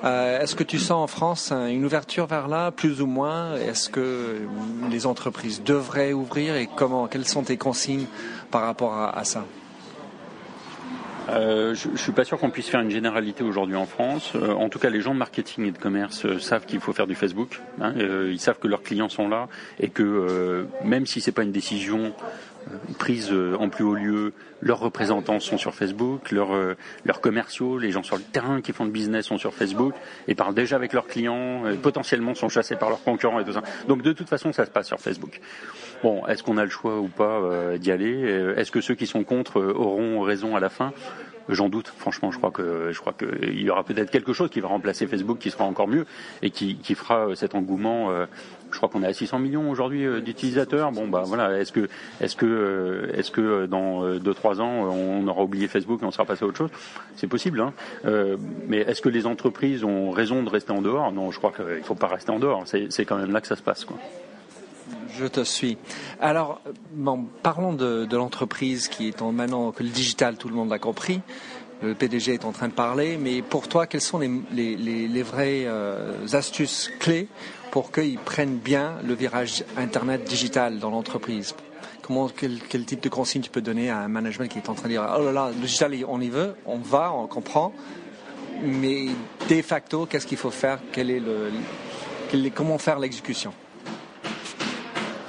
Euh, 0.04 0.40
est-ce 0.40 0.56
que 0.56 0.64
tu 0.64 0.80
sens 0.80 1.04
en 1.04 1.08
France 1.08 1.52
une 1.52 1.86
ouverture 1.86 2.26
vers 2.26 2.48
là, 2.48 2.72
plus 2.72 3.02
ou 3.02 3.06
moins? 3.06 3.56
Est-ce 3.56 3.90
que 3.90 4.40
les 4.90 5.06
entreprises 5.06 5.62
devraient 5.64 6.14
ouvrir 6.14 6.56
et 6.56 6.68
comment 6.76 7.08
Quelles 7.08 7.28
sont 7.28 7.44
tes 7.44 7.58
consignes 7.58 8.08
par 8.50 8.62
rapport 8.62 8.94
à, 8.94 9.24
ça? 9.24 9.46
Euh, 11.30 11.76
je, 11.76 11.90
ne 11.90 11.98
suis 11.98 12.12
pas 12.12 12.24
sûr 12.24 12.40
qu'on 12.40 12.50
puisse 12.50 12.68
faire 12.68 12.82
une 12.82 12.90
généralité 12.90 13.44
aujourd'hui 13.44 13.76
en 13.76 13.86
France. 13.86 14.32
Euh, 14.36 14.54
en 14.54 14.70
tout 14.70 14.80
cas, 14.80 14.90
les 14.90 15.02
gens 15.02 15.14
de 15.14 15.20
marketing 15.20 15.66
et 15.66 15.72
de 15.72 15.78
commerce 15.78 16.26
savent 16.40 16.66
qu'il 16.66 16.80
faut 16.80 16.94
faire 16.94 17.06
du 17.06 17.14
Facebook. 17.14 17.62
Hein, 17.80 17.94
ils 17.96 18.40
savent 18.40 18.58
que 18.58 18.68
leurs 18.68 18.82
clients 18.82 19.10
sont 19.10 19.30
là 19.30 19.48
et 19.80 19.90
que 19.90 20.66
même 20.84 21.06
si 21.06 21.22
c'est 21.22 21.32
pas 21.32 21.44
une 21.44 21.52
décision 21.52 22.06
euh, 22.06 22.51
prises 22.98 23.32
euh, 23.32 23.56
en 23.60 23.70
plus 23.70 23.84
haut 23.84 23.96
lieu, 23.96 24.34
leurs 24.62 24.80
représentants 24.80 25.40
sont 25.40 25.58
sur 25.58 25.74
Facebook, 25.74 26.32
leurs, 26.32 26.54
euh, 26.54 26.76
leurs 27.06 27.22
commerciaux, 27.22 27.78
les 27.78 27.92
gens 27.92 28.04
sur 28.04 28.16
le 28.16 28.22
terrain 28.22 28.62
qui 28.62 28.74
font 28.74 28.86
le 28.86 28.92
business 28.92 29.26
sont 29.26 29.38
sur 29.38 29.54
Facebook 29.54 29.94
et 30.28 30.36
parlent 30.36 30.54
déjà 30.54 30.76
avec 30.76 30.94
leurs 30.94 31.08
clients, 31.08 31.64
potentiellement 31.82 32.36
sont 32.36 32.50
chassés 32.50 32.76
par 32.76 32.90
leurs 32.90 33.04
concurrents 33.04 33.40
et 33.40 33.46
tout 33.46 33.54
ça. 33.54 33.64
Donc 33.88 34.02
de 34.02 34.14
toute 34.14 34.30
façon, 34.30 34.54
ça 34.54 34.66
se 34.66 34.72
passe 34.72 34.88
sur 34.88 35.00
Facebook. 35.00 35.40
Bon, 36.04 36.26
est-ce 36.28 36.44
qu'on 36.44 36.58
a 36.58 36.64
le 36.64 36.70
choix 36.70 37.00
ou 37.00 37.08
pas 37.08 37.78
d'y 37.78 37.92
aller? 37.92 38.54
Est-ce 38.58 38.72
que 38.72 38.82
ceux 38.82 38.96
qui 38.96 39.08
sont 39.08 39.24
contre 39.24 39.62
auront 39.62 40.22
raison 40.22 40.56
à 40.56 40.60
la 40.60 40.70
fin? 40.70 40.94
J'en 41.50 41.70
doute, 41.70 41.88
franchement. 41.88 42.32
Je 42.32 42.38
crois 42.38 42.52
que 42.52 42.92
je 42.92 43.00
crois 43.00 43.14
qu'il 43.14 43.62
y 43.62 43.70
aura 43.70 43.84
peut-être 43.84 44.12
quelque 44.12 44.34
chose 44.34 44.50
qui 44.50 44.60
va 44.60 44.68
remplacer 44.68 45.08
Facebook, 45.08 45.40
qui 45.40 45.52
sera 45.52 45.66
encore 45.66 45.88
mieux 45.88 46.06
et 46.42 46.50
qui, 46.50 46.76
qui 46.76 46.96
fera 46.96 47.36
cet 47.36 47.56
engouement 47.56 48.12
je 48.72 48.78
crois 48.78 48.90
qu'on 48.90 49.04
est 49.04 49.08
à 49.08 49.14
600 49.14 49.40
millions 49.40 49.70
aujourd'hui 49.70 50.06
euh, 50.06 50.22
d'utilisateurs. 50.22 50.92
Bon, 50.92 51.08
bah 51.08 51.24
voilà. 51.26 51.60
Est-ce 51.60 51.72
que, 51.72 51.90
est-ce 52.20 52.36
que, 52.36 52.46
euh, 52.46 53.12
est-ce 53.18 53.32
que 53.32 53.42
euh, 53.42 53.68
dans 53.68 54.06
2-3 54.18 54.62
ans, 54.62 54.90
on 54.90 55.28
aura 55.28 55.44
oublié 55.44 55.68
Facebook 55.68 56.02
et 56.02 56.06
on 56.06 56.12
sera 56.12 56.26
passé 56.26 56.44
à 56.44 56.48
autre 56.48 56.58
chose? 56.58 56.72
C'est 57.16 57.28
possible. 57.28 57.62
Hein 57.62 57.74
mais 58.68 58.78
est-ce 58.78 59.02
que 59.02 59.10
les 59.10 59.26
entreprises 59.26 59.84
ont 59.84 60.12
raison 60.12 60.44
de 60.44 60.50
rester 60.50 60.72
en 60.72 60.82
dehors? 60.82 61.12
Non, 61.12 61.32
je 61.32 61.38
crois 61.38 61.52
qu'il 61.52 61.66
ne 61.66 61.82
faut 61.82 61.96
pas 61.96 62.08
rester 62.08 62.32
en 62.32 62.40
dehors. 62.40 62.64
C'est 62.66 63.06
quand 63.06 63.18
même 63.18 63.32
là 63.32 63.42
que 63.42 63.48
ça 63.48 63.56
se 63.56 63.62
passe, 63.62 63.86
quoi. 63.86 63.98
Je 65.18 65.26
te 65.26 65.44
suis. 65.44 65.78
Alors, 66.20 66.62
bon, 66.94 67.26
parlons 67.44 67.74
de, 67.74 68.08
l'entreprise 68.16 68.88
qui 68.88 69.08
est 69.08 69.22
en, 69.22 69.32
maintenant 69.32 69.72
que 69.72 69.84
le 69.84 69.90
digital, 69.90 70.38
tout 70.38 70.48
le 70.48 70.56
monde 70.56 70.70
l'a 70.70 70.80
compris. 70.80 71.22
Le 71.82 71.96
PDG 71.96 72.36
est 72.36 72.46
en 72.46 72.52
train 72.52 72.68
de 72.68 72.74
parler, 72.74 73.18
mais 73.18 73.42
pour 73.42 73.68
toi, 73.68 73.88
quelles 73.88 74.02
sont 74.02 74.20
les, 74.20 75.24
vraies 75.24 75.68
astuces 76.34 76.92
clés 77.00 77.28
pour 77.72 77.92
qu'ils 77.92 78.20
prennent 78.20 78.58
bien 78.58 78.98
le 79.04 79.16
virage 79.16 79.64
Internet 79.78 80.24
digital 80.24 80.80
dans 80.80 80.92
l'entreprise? 80.92 81.56
Comment, 82.04 82.30
quel, 82.30 82.86
type 82.86 83.02
de 83.02 83.10
consigne 83.10 83.42
tu 83.42 83.50
peux 83.50 83.62
donner 83.62 83.90
à 83.90 83.98
un 84.00 84.08
management 84.08 84.48
qui 84.48 84.60
est 84.60 84.70
en 84.70 84.76
train 84.76 84.88
de 84.88 84.94
dire 84.94 85.12
Oh 85.18 85.24
là 85.24 85.32
là, 85.32 85.50
le 85.50 85.62
digital, 85.62 85.94
on 86.08 86.22
y 86.22 86.30
veut, 86.30 86.56
on 86.66 86.78
va, 86.78 87.12
on 87.12 87.28
comprend, 87.28 87.74
mais 88.62 89.08
de 89.50 89.62
facto, 89.62 90.06
qu'est-ce 90.06 90.28
qu'il 90.28 90.38
faut 90.38 90.52
faire? 90.52 90.80
Comment 92.56 92.78
faire 92.78 93.00
l'exécution? 93.00 93.54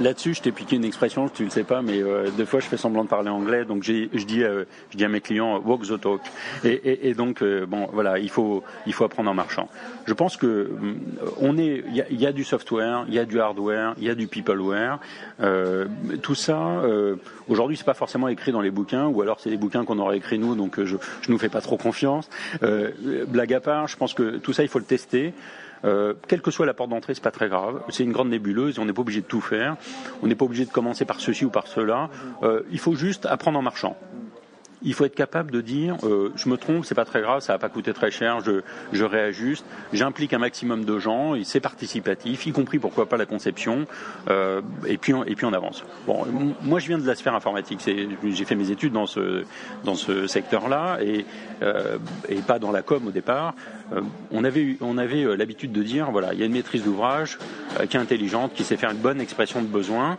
Là-dessus, 0.02 0.35
je 0.35 0.42
t'ai 0.42 0.50
piqué 0.50 0.75
une 0.75 0.85
expression, 0.85 1.28
tu 1.28 1.44
le 1.44 1.50
sais 1.50 1.62
pas, 1.62 1.80
mais 1.80 2.02
euh, 2.02 2.28
deux 2.37 2.44
fois 2.44 2.59
je 2.59 2.66
fais 2.66 2.76
semblant 2.76 3.04
de 3.04 3.09
parler 3.09 3.30
anglais, 3.30 3.64
donc 3.64 3.85
je 3.85 4.09
dis, 4.25 4.42
euh, 4.42 4.64
je 4.90 4.97
dis 4.97 5.04
à 5.04 5.09
mes 5.09 5.21
clients 5.21 5.61
walk 5.64 5.82
the 5.82 6.00
talk. 6.00 6.21
Et, 6.64 7.09
et, 7.09 7.14
donc 7.14 7.40
euh, 7.40 7.66
bon, 7.66 7.88
voilà, 7.92 8.18
il 8.18 8.28
faut, 8.28 8.64
il 8.85 8.94
faut 8.94 9.04
apprendre 9.04 9.30
en 9.30 9.35
marchant. 9.35 9.68
Je 10.06 10.12
pense 10.12 10.37
que 10.37 10.71
mm, 10.73 10.97
on 11.40 11.56
est, 11.56 11.85
il 12.11 12.21
y, 12.21 12.26
a, 12.26 12.32
du 12.32 12.42
software, 12.42 13.04
il 13.06 13.14
y 13.14 13.18
a 13.21 13.25
du 13.25 13.38
hardware, 13.38 13.94
il 13.99 14.04
y 14.04 14.11
a 14.11 14.16
du 14.16 14.26
peopleware. 14.26 14.99
tout 16.23 16.35
ça, 16.35 16.82
aujourd'hui, 17.49 17.76
c'est 17.76 17.87
pas 17.87 17.94
forcément 17.94 18.26
écrit 18.26 18.50
dans 18.50 18.61
les 18.61 18.73
bouquins, 18.73 19.06
ou 19.06 19.23
alors 19.23 19.38
c'est 19.38 19.50
des 19.50 19.56
bouquins 19.56 19.85
qu'on 19.85 20.00
aurait 20.00 20.16
écrits 20.16 20.40
nous, 20.40 20.56
donc 20.56 20.82
je, 20.82 20.97
je 21.21 21.30
nous 21.30 21.38
fais 21.38 21.49
pas 21.49 21.61
trop 21.61 21.76
confiance. 21.76 22.28
blague 22.61 23.54
à 23.54 23.61
part, 23.61 23.87
je 23.87 23.97
pense 23.97 24.14
que 24.14 24.38
tout 24.38 24.52
ça, 24.52 24.64
il 24.64 24.68
faut 24.68 24.80
le 24.80 24.85
tester. 24.85 25.32
Euh, 25.84 26.14
quelle 26.28 26.42
que 26.42 26.50
soit 26.50 26.66
la 26.66 26.74
porte 26.74 26.90
d'entrée, 26.90 27.14
c'est 27.14 27.22
pas 27.22 27.30
très 27.30 27.48
grave. 27.48 27.82
C'est 27.88 28.04
une 28.04 28.12
grande 28.12 28.30
nébuleuse 28.30 28.76
et 28.76 28.80
on 28.80 28.84
n'est 28.84 28.92
pas 28.92 29.02
obligé 29.02 29.20
de 29.20 29.26
tout 29.26 29.40
faire. 29.40 29.76
On 30.22 30.26
n'est 30.26 30.34
pas 30.34 30.44
obligé 30.44 30.64
de 30.64 30.70
commencer 30.70 31.04
par 31.04 31.20
ceci 31.20 31.44
ou 31.44 31.50
par 31.50 31.66
cela. 31.66 32.10
Euh, 32.42 32.62
il 32.70 32.78
faut 32.78 32.94
juste 32.94 33.26
apprendre 33.26 33.58
en 33.58 33.62
marchant 33.62 33.96
il 34.84 34.94
faut 34.94 35.04
être 35.04 35.14
capable 35.14 35.50
de 35.50 35.60
dire 35.60 35.96
euh, 36.04 36.32
je 36.36 36.48
me 36.48 36.56
trompe, 36.56 36.84
c'est 36.84 36.94
pas 36.94 37.04
très 37.04 37.20
grave, 37.20 37.40
ça 37.40 37.52
va 37.54 37.58
pas 37.58 37.68
coûter 37.68 37.92
très 37.92 38.10
cher, 38.10 38.40
je, 38.40 38.62
je 38.92 39.04
réajuste, 39.04 39.64
j'implique 39.92 40.32
un 40.32 40.38
maximum 40.38 40.84
de 40.84 40.98
gens, 40.98 41.34
et 41.34 41.44
c'est 41.44 41.60
participatif, 41.60 42.46
y 42.46 42.52
compris 42.52 42.78
pourquoi 42.78 43.08
pas 43.08 43.16
la 43.16 43.26
conception, 43.26 43.86
euh, 44.28 44.60
et 44.86 44.98
puis 44.98 45.14
on, 45.14 45.24
et 45.24 45.34
puis 45.34 45.46
on 45.46 45.52
avance. 45.52 45.84
Bon, 46.06 46.26
moi 46.62 46.78
je 46.78 46.88
viens 46.88 46.98
de 46.98 47.06
la 47.06 47.14
sphère 47.14 47.34
informatique, 47.34 47.80
j'ai 47.84 48.44
fait 48.44 48.54
mes 48.54 48.70
études 48.70 48.92
dans 48.92 49.06
ce 49.06 49.44
dans 49.84 49.94
ce 49.94 50.26
secteur-là 50.26 50.98
et 51.02 51.24
euh, 51.62 51.98
et 52.28 52.36
pas 52.36 52.58
dans 52.58 52.72
la 52.72 52.82
com 52.82 53.06
au 53.06 53.10
départ. 53.10 53.54
Euh, 53.92 54.00
on 54.30 54.44
avait 54.44 54.76
on 54.80 54.98
avait 54.98 55.24
euh, 55.24 55.34
l'habitude 55.34 55.72
de 55.72 55.82
dire 55.82 56.10
voilà 56.10 56.32
il 56.32 56.40
y 56.40 56.42
a 56.42 56.46
une 56.46 56.52
maîtrise 56.52 56.84
d'ouvrage 56.84 57.38
euh, 57.78 57.86
qui 57.86 57.96
est 57.96 58.00
intelligente, 58.00 58.52
qui 58.54 58.64
sait 58.64 58.76
faire 58.76 58.90
une 58.90 58.98
bonne 58.98 59.20
expression 59.20 59.62
de 59.62 59.66
besoin. 59.66 60.18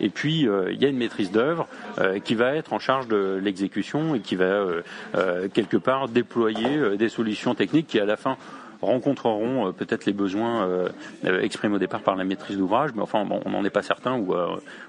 Et 0.00 0.08
puis, 0.08 0.48
euh, 0.48 0.72
il 0.72 0.80
y 0.80 0.84
a 0.84 0.88
une 0.88 0.96
maîtrise 0.96 1.30
d'œuvre 1.30 1.68
euh, 1.98 2.18
qui 2.18 2.34
va 2.34 2.54
être 2.54 2.72
en 2.72 2.78
charge 2.78 3.06
de 3.08 3.38
l'exécution 3.42 4.14
et 4.14 4.20
qui 4.20 4.34
va 4.34 4.44
euh, 4.44 5.48
quelque 5.52 5.76
part 5.76 6.08
déployer 6.08 6.96
des 6.96 7.08
solutions 7.08 7.54
techniques 7.54 7.86
qui, 7.86 8.00
à 8.00 8.04
la 8.04 8.16
fin, 8.16 8.36
rencontreront 8.80 9.72
peut-être 9.72 10.06
les 10.06 10.14
besoins 10.14 10.66
exprimés 11.42 11.74
au 11.74 11.78
départ 11.78 12.00
par 12.00 12.16
la 12.16 12.24
maîtrise 12.24 12.56
d'ouvrage, 12.56 12.92
mais 12.94 13.02
enfin, 13.02 13.26
on 13.44 13.50
n'en 13.50 13.62
est 13.62 13.70
pas 13.70 13.82
certain 13.82 14.16
ou, 14.16 14.34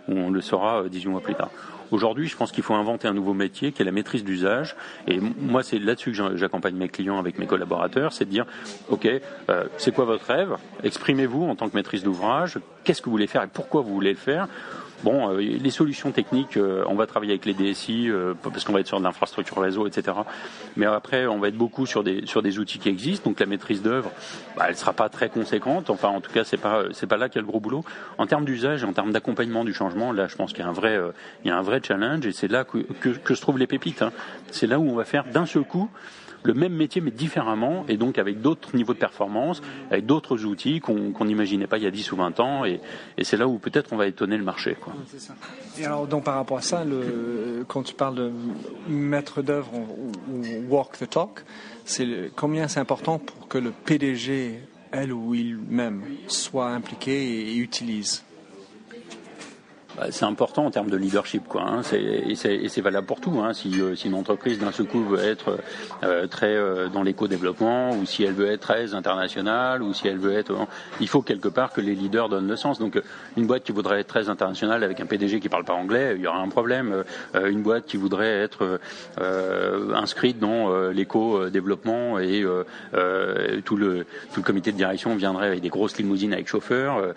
on 0.07 0.29
le 0.29 0.39
saura 0.39 0.83
18 0.87 1.09
mois 1.09 1.19
plus 1.19 1.35
tard. 1.35 1.49
Aujourd'hui, 1.91 2.29
je 2.29 2.37
pense 2.37 2.53
qu'il 2.53 2.63
faut 2.63 2.73
inventer 2.73 3.09
un 3.09 3.13
nouveau 3.13 3.33
métier 3.33 3.73
qui 3.73 3.81
est 3.81 3.85
la 3.85 3.91
maîtrise 3.91 4.23
d'usage. 4.23 4.77
Et 5.07 5.19
moi, 5.19 5.61
c'est 5.61 5.77
là-dessus 5.77 6.13
que 6.13 6.37
j'accompagne 6.37 6.75
mes 6.75 6.87
clients 6.87 7.19
avec 7.19 7.37
mes 7.37 7.47
collaborateurs, 7.47 8.13
c'est 8.13 8.23
de 8.23 8.29
dire, 8.29 8.45
OK, 8.89 9.09
c'est 9.77 9.93
quoi 9.93 10.05
votre 10.05 10.25
rêve? 10.25 10.55
Exprimez-vous 10.85 11.43
en 11.43 11.55
tant 11.55 11.67
que 11.67 11.75
maîtrise 11.75 12.03
d'ouvrage. 12.03 12.59
Qu'est-ce 12.85 13.01
que 13.01 13.07
vous 13.07 13.11
voulez 13.11 13.27
faire? 13.27 13.43
Et 13.43 13.49
pourquoi 13.51 13.81
vous 13.81 13.93
voulez 13.93 14.11
le 14.11 14.17
faire? 14.17 14.47
Bon, 15.03 15.29
euh, 15.29 15.37
les 15.39 15.69
solutions 15.71 16.11
techniques, 16.11 16.57
euh, 16.57 16.83
on 16.87 16.95
va 16.95 17.07
travailler 17.07 17.31
avec 17.31 17.45
les 17.45 17.53
DSI 17.53 18.09
euh, 18.09 18.33
parce 18.43 18.63
qu'on 18.63 18.73
va 18.73 18.81
être 18.81 18.87
sur 18.87 18.99
de 18.99 19.03
l'infrastructure 19.03 19.59
réseau, 19.59 19.87
etc. 19.87 20.17
Mais 20.75 20.85
après, 20.85 21.25
on 21.25 21.39
va 21.39 21.47
être 21.47 21.57
beaucoup 21.57 21.85
sur 21.85 22.03
des 22.03 22.25
sur 22.25 22.41
des 22.41 22.59
outils 22.59 22.77
qui 22.77 22.89
existent. 22.89 23.29
Donc 23.29 23.39
la 23.39 23.47
maîtrise 23.47 23.81
d'œuvre, 23.81 24.11
bah, 24.55 24.65
elle 24.69 24.75
sera 24.75 24.93
pas 24.93 25.09
très 25.09 25.29
conséquente. 25.29 25.89
Enfin, 25.89 26.09
en 26.09 26.21
tout 26.21 26.31
cas, 26.31 26.43
c'est 26.43 26.57
pas 26.57 26.83
c'est 26.91 27.07
pas 27.07 27.17
là 27.17 27.29
qu'il 27.29 27.37
y 27.37 27.39
a 27.39 27.41
le 27.41 27.47
gros 27.47 27.59
boulot. 27.59 27.83
En 28.17 28.27
termes 28.27 28.45
d'usage 28.45 28.83
en 28.83 28.93
termes 28.93 29.11
d'accompagnement 29.11 29.65
du 29.65 29.73
changement, 29.73 30.11
là, 30.11 30.27
je 30.27 30.35
pense 30.35 30.53
qu'il 30.53 30.63
y 30.63 30.67
a 30.67 30.69
un 30.69 30.73
vrai 30.73 30.99
il 31.43 31.47
y 31.47 31.51
a 31.51 31.57
un 31.57 31.63
vrai 31.63 31.81
challenge 31.83 32.25
et 32.25 32.31
c'est 32.31 32.49
là 32.49 32.63
que, 32.63 32.79
que, 32.79 33.09
que 33.09 33.33
je 33.33 33.41
trouve 33.41 33.57
les 33.57 33.67
pépites. 33.67 34.03
Hein. 34.03 34.11
C'est 34.51 34.67
là 34.67 34.79
où 34.79 34.87
on 34.87 34.95
va 34.95 35.05
faire 35.05 35.25
d'un 35.25 35.45
seul 35.45 35.63
coup 35.63 35.89
le 36.43 36.53
même 36.53 36.73
métier 36.73 37.01
mais 37.01 37.11
différemment 37.11 37.85
et 37.87 37.97
donc 37.97 38.17
avec 38.17 38.41
d'autres 38.41 38.75
niveaux 38.75 38.93
de 38.93 38.99
performance, 38.99 39.61
avec 39.89 40.05
d'autres 40.05 40.45
outils 40.45 40.79
qu'on 40.79 41.25
n'imaginait 41.25 41.67
pas 41.67 41.77
il 41.77 41.83
y 41.83 41.87
a 41.87 41.91
10 41.91 42.11
ou 42.11 42.15
20 42.17 42.39
ans 42.39 42.65
et, 42.65 42.79
c'est 43.23 43.37
là 43.37 43.47
où 43.47 43.59
peut-être 43.59 43.93
on 43.93 43.97
va 43.97 44.07
étonner 44.07 44.37
le 44.37 44.43
marché. 44.43 44.75
Et 45.79 45.85
alors 45.85 46.07
donc 46.07 46.23
par 46.23 46.35
rapport 46.35 46.57
à 46.57 46.61
ça, 46.61 46.83
quand 47.67 47.83
tu 47.83 47.93
parles 47.93 48.15
de 48.15 48.31
maître 48.87 49.41
d'œuvre 49.41 49.71
ou, 49.73 50.11
walk 50.69 50.97
the 50.97 51.09
talk, 51.09 51.43
combien 52.35 52.67
c'est 52.67 52.79
important 52.79 53.19
pour 53.19 53.47
que 53.47 53.57
le 53.57 53.71
PDG, 53.71 54.59
elle 54.91 55.13
ou 55.13 55.35
il-même, 55.35 56.03
soit 56.27 56.69
impliqué 56.69 57.51
et 57.51 57.55
utilise? 57.57 58.23
C'est 60.09 60.25
important 60.25 60.65
en 60.65 60.71
termes 60.71 60.89
de 60.89 60.97
leadership, 60.97 61.47
quoi. 61.47 61.63
Hein. 61.63 61.81
et 61.93 62.35
c'est 62.35 62.81
valable 62.81 63.07
pour 63.07 63.19
tout. 63.19 63.39
Hein. 63.41 63.53
Si, 63.53 63.81
euh, 63.81 63.95
si, 63.95 64.07
une 64.07 64.15
entreprise 64.15 64.59
d'un 64.59 64.71
seul 64.71 64.87
coup 64.87 65.03
veut 65.03 65.19
être 65.19 65.57
euh, 66.03 66.27
très 66.27 66.55
euh, 66.55 66.87
dans 66.89 67.03
l'éco-développement, 67.03 67.91
ou 67.91 68.05
si 68.05 68.23
elle 68.23 68.33
veut 68.33 68.51
être 68.51 68.61
très 68.61 68.93
internationale, 68.93 69.81
ou 69.81 69.93
si 69.93 70.07
elle 70.07 70.17
veut 70.17 70.33
être, 70.33 70.53
il 70.99 71.07
faut 71.07 71.21
quelque 71.21 71.47
part 71.47 71.73
que 71.73 71.81
les 71.81 71.95
leaders 71.95 72.29
donnent 72.29 72.47
le 72.47 72.55
sens. 72.55 72.79
Donc, 72.79 73.01
une 73.37 73.45
boîte 73.45 73.63
qui 73.63 73.71
voudrait 73.71 74.01
être 74.01 74.07
très 74.07 74.29
internationale 74.29 74.83
avec 74.83 74.99
un 74.99 75.05
PDG 75.05 75.39
qui 75.39 75.49
parle 75.49 75.65
pas 75.65 75.73
anglais, 75.73 76.13
il 76.15 76.21
y 76.21 76.27
aura 76.27 76.39
un 76.39 76.49
problème. 76.49 77.03
une 77.33 77.61
boîte 77.61 77.85
qui 77.85 77.97
voudrait 77.97 78.41
être 78.41 78.79
inscrite 79.93 80.39
dans 80.39 80.89
l'éco-développement 80.89 82.19
et 82.19 82.43
tout 83.65 83.75
le 83.75 84.05
tout 84.33 84.39
le 84.39 84.43
comité 84.43 84.71
de 84.71 84.77
direction 84.77 85.15
viendrait 85.15 85.47
avec 85.47 85.61
des 85.61 85.69
grosses 85.69 85.97
limousines 85.97 86.33
avec 86.33 86.47
chauffeurs, 86.47 87.13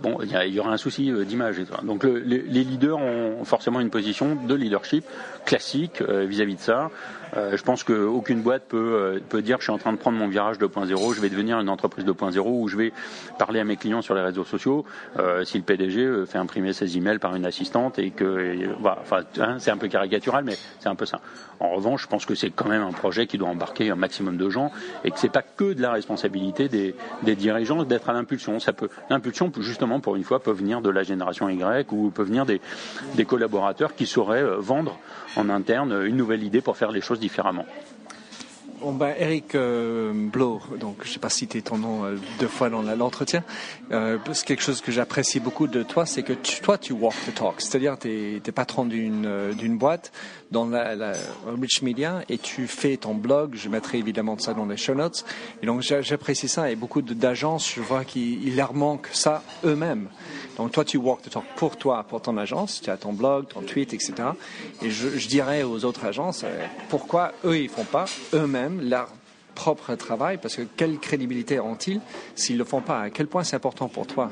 bon, 0.00 0.18
il 0.22 0.30
y, 0.30 0.54
y, 0.54 0.60
aura 0.60 0.72
un 0.72 0.76
souci 0.76 1.10
d'image. 1.24 1.56
Donc 1.82 2.04
les 2.04 2.64
leaders 2.64 2.98
ont 2.98 3.44
forcément 3.44 3.80
une 3.80 3.90
position 3.90 4.34
de 4.34 4.54
leadership 4.54 5.04
classique 5.44 6.00
euh, 6.02 6.24
vis-à-vis 6.24 6.56
de 6.56 6.60
ça. 6.60 6.90
Euh, 7.36 7.56
je 7.56 7.62
pense 7.62 7.84
qu'aucune 7.84 8.42
boîte 8.42 8.64
peut, 8.68 8.76
euh, 8.76 9.20
peut 9.28 9.42
dire 9.42 9.58
je 9.58 9.64
suis 9.64 9.72
en 9.72 9.78
train 9.78 9.92
de 9.92 9.98
prendre 9.98 10.18
mon 10.18 10.28
virage 10.28 10.58
2.0, 10.58 11.14
je 11.14 11.20
vais 11.20 11.28
devenir 11.28 11.60
une 11.60 11.68
entreprise 11.68 12.04
2.0 12.04 12.40
où 12.44 12.68
je 12.68 12.76
vais 12.76 12.92
parler 13.38 13.60
à 13.60 13.64
mes 13.64 13.76
clients 13.76 14.02
sur 14.02 14.14
les 14.14 14.22
réseaux 14.22 14.44
sociaux. 14.44 14.84
si 15.44 15.58
le 15.58 15.64
PDG 15.64 16.26
fait 16.26 16.38
imprimer 16.38 16.72
ses 16.72 16.96
emails 16.96 17.18
par 17.18 17.34
une 17.34 17.44
assistante 17.44 17.98
et 17.98 18.10
que, 18.10 18.56
enfin, 18.80 19.20
hein, 19.40 19.56
c'est 19.58 19.70
un 19.70 19.76
peu 19.76 19.88
caricatural, 19.88 20.44
mais 20.44 20.56
c'est 20.80 20.88
un 20.88 20.94
peu 20.94 21.06
ça. 21.06 21.20
En 21.60 21.70
revanche, 21.70 22.02
je 22.02 22.06
pense 22.06 22.24
que 22.24 22.34
c'est 22.34 22.50
quand 22.50 22.68
même 22.68 22.82
un 22.82 22.92
projet 22.92 23.26
qui 23.26 23.36
doit 23.36 23.48
embarquer 23.48 23.90
un 23.90 23.96
maximum 23.96 24.36
de 24.36 24.48
gens 24.48 24.70
et 25.04 25.10
que 25.10 25.18
c'est 25.18 25.28
pas 25.28 25.42
que 25.42 25.72
de 25.72 25.82
la 25.82 25.90
responsabilité 25.90 26.68
des, 26.68 26.94
dirigeants 27.34 27.82
d'être 27.84 28.08
à 28.08 28.12
l'impulsion. 28.12 28.60
Ça 28.60 28.72
peut, 28.72 28.88
l'impulsion, 29.10 29.50
justement, 29.58 30.00
pour 30.00 30.16
une 30.16 30.24
fois, 30.24 30.40
peut 30.40 30.52
venir 30.52 30.80
de 30.80 30.90
la 30.90 31.02
génération 31.02 31.48
Y 31.48 31.92
ou 31.92 32.10
peut 32.10 32.22
venir 32.22 32.46
des 32.46 33.24
collaborateurs 33.24 33.94
qui 33.94 34.06
sauraient 34.06 34.44
vendre 34.58 34.98
en 35.36 35.48
interne 35.48 36.04
une 36.04 36.16
nouvelle 36.16 36.42
idée 36.42 36.60
pour 36.60 36.76
faire 36.76 36.90
les 36.90 37.00
choses 37.00 37.17
différemment. 37.18 37.66
Bon, 38.80 38.92
ben, 38.92 39.12
Eric 39.18 39.56
euh, 39.56 40.12
donc 40.78 40.98
je 41.02 41.08
sais 41.08 41.18
pas 41.18 41.30
citer 41.30 41.62
ton 41.62 41.78
nom 41.78 42.04
euh, 42.04 42.16
deux 42.38 42.46
fois 42.46 42.70
dans 42.70 42.82
l'entretien. 42.82 43.42
Euh, 43.90 44.18
quelque 44.46 44.62
chose 44.62 44.80
que 44.80 44.92
j'apprécie 44.92 45.40
beaucoup 45.40 45.66
de 45.66 45.82
toi, 45.82 46.06
c'est 46.06 46.22
que 46.22 46.32
toi 46.62 46.78
tu 46.78 46.92
walk 46.92 47.14
the 47.26 47.34
talk, 47.34 47.54
c'est-à-dire 47.60 47.98
tu 47.98 48.36
es, 48.36 48.52
patron 48.52 48.84
d'une 48.84 49.26
euh, 49.26 49.52
d'une 49.52 49.78
boîte 49.78 50.12
dans 50.50 50.66
la, 50.66 50.94
la, 50.94 51.12
Rich 51.60 51.82
Media 51.82 52.22
et 52.28 52.38
tu 52.38 52.66
fais 52.66 52.96
ton 52.96 53.14
blog. 53.14 53.54
Je 53.54 53.68
mettrai 53.68 53.98
évidemment 53.98 54.38
ça 54.38 54.54
dans 54.54 54.66
les 54.66 54.76
show 54.76 54.94
notes. 54.94 55.24
Et 55.62 55.66
donc 55.66 55.82
j'apprécie 55.82 56.48
ça 56.48 56.70
et 56.70 56.76
beaucoup 56.76 57.02
d'agences, 57.02 57.72
je 57.74 57.80
vois 57.80 58.04
qu'il 58.04 58.56
leur 58.56 58.74
manque 58.74 59.08
ça 59.12 59.42
eux-mêmes. 59.64 60.08
Donc 60.56 60.72
toi, 60.72 60.84
tu 60.84 60.96
walk 60.96 61.20
pour 61.56 61.76
toi, 61.76 62.04
pour 62.08 62.20
ton 62.20 62.36
agence, 62.36 62.80
tu 62.82 62.90
as 62.90 62.96
ton 62.96 63.12
blog, 63.12 63.46
ton 63.48 63.62
tweet, 63.62 63.94
etc. 63.94 64.14
Et 64.82 64.90
je, 64.90 65.28
dirais 65.28 65.62
aux 65.62 65.84
autres 65.84 66.04
agences, 66.04 66.42
euh, 66.44 66.66
pourquoi 66.88 67.32
eux, 67.44 67.58
ils 67.58 67.68
font 67.68 67.84
pas 67.84 68.06
eux-mêmes 68.34 68.88
leur 68.88 69.08
propre 69.54 69.94
travail? 69.94 70.38
Parce 70.38 70.56
que 70.56 70.62
quelle 70.62 70.98
crédibilité 70.98 71.60
ont-ils 71.60 72.00
s'ils 72.34 72.58
le 72.58 72.64
font 72.64 72.80
pas? 72.80 73.02
À 73.02 73.10
quel 73.10 73.28
point 73.28 73.44
c'est 73.44 73.56
important 73.56 73.88
pour 73.88 74.06
toi? 74.06 74.30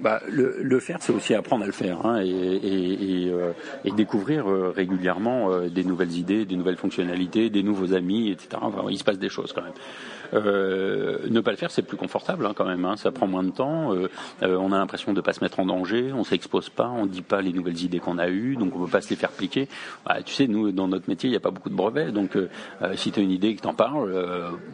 Bah, 0.00 0.20
le, 0.28 0.80
faire, 0.80 0.98
c'est 1.00 1.12
aussi 1.12 1.34
apprendre 1.34 1.64
à 1.64 1.66
le 1.66 1.72
faire 1.72 2.04
hein, 2.04 2.20
et, 2.22 3.28
euh, 3.28 3.52
découvrir 3.96 4.48
euh, 4.48 4.70
régulièrement 4.74 5.60
des 5.68 5.84
nouvelles 5.84 6.12
idées, 6.12 6.44
des 6.44 6.56
nouvelles 6.56 6.76
fonctionnalités, 6.76 7.50
des 7.50 7.62
nouveaux 7.62 7.94
amis, 7.94 8.30
etc. 8.30 8.62
il 8.90 8.98
se 8.98 9.04
passe 9.04 9.18
des 9.18 9.28
choses 9.28 9.52
quand 9.52 9.62
même. 9.62 9.72
Euh, 10.34 11.18
ne 11.28 11.40
pas 11.40 11.50
le 11.50 11.56
faire, 11.56 11.70
c'est 11.70 11.82
plus 11.82 11.96
confortable 11.96 12.46
hein, 12.46 12.52
quand 12.54 12.64
même. 12.64 12.84
Hein. 12.84 12.96
ça 12.96 13.10
prend 13.10 13.26
moins 13.26 13.42
de 13.42 13.50
temps. 13.50 13.94
Euh, 13.94 14.08
euh, 14.42 14.56
on 14.56 14.72
a 14.72 14.78
l'impression 14.78 15.12
de 15.12 15.18
ne 15.18 15.22
pas 15.22 15.32
se 15.32 15.42
mettre 15.42 15.60
en 15.60 15.66
danger. 15.66 16.12
On 16.12 16.24
s'expose 16.24 16.68
pas. 16.68 16.88
On 16.88 17.06
dit 17.06 17.22
pas 17.22 17.40
les 17.40 17.52
nouvelles 17.52 17.82
idées 17.82 17.98
qu'on 17.98 18.18
a 18.18 18.28
eues. 18.28 18.56
Donc 18.56 18.74
on 18.76 18.84
peut 18.84 18.90
pas 18.90 19.00
se 19.00 19.10
les 19.10 19.16
faire 19.16 19.30
piquer. 19.30 19.68
Bah, 20.04 20.22
tu 20.24 20.34
sais, 20.34 20.46
nous 20.46 20.72
dans 20.72 20.88
notre 20.88 21.08
métier, 21.08 21.28
il 21.28 21.32
n'y 21.32 21.36
a 21.36 21.40
pas 21.40 21.50
beaucoup 21.50 21.70
de 21.70 21.74
brevets. 21.74 22.12
Donc 22.12 22.36
si 22.94 23.12
tu 23.12 23.20
as 23.20 23.22
une 23.22 23.30
idée 23.30 23.48
et 23.48 23.56
que 23.56 23.62
t'en 23.62 23.74
parles, 23.74 24.12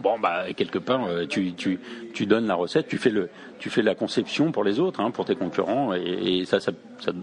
bon 0.03 0.19
bah 0.19 0.53
quelque 0.57 0.79
part 0.79 1.07
tu, 1.29 1.53
tu, 1.55 1.79
tu 2.15 2.27
donnes 2.27 2.47
la 2.47 2.55
recette, 2.55 2.89
tu 2.89 2.99
fais 2.99 3.11
le 3.11 3.29
tu 3.63 3.71
fais 3.71 3.83
la 3.83 3.95
conception 3.95 4.51
pour 4.51 4.65
les 4.65 4.81
autres, 4.81 4.99
hein, 4.99 5.13
pour 5.13 5.25
tes 5.25 5.37
concurrents, 5.37 5.95
et, 5.95 6.45
ça, 6.47 6.59
ça, 6.59 6.73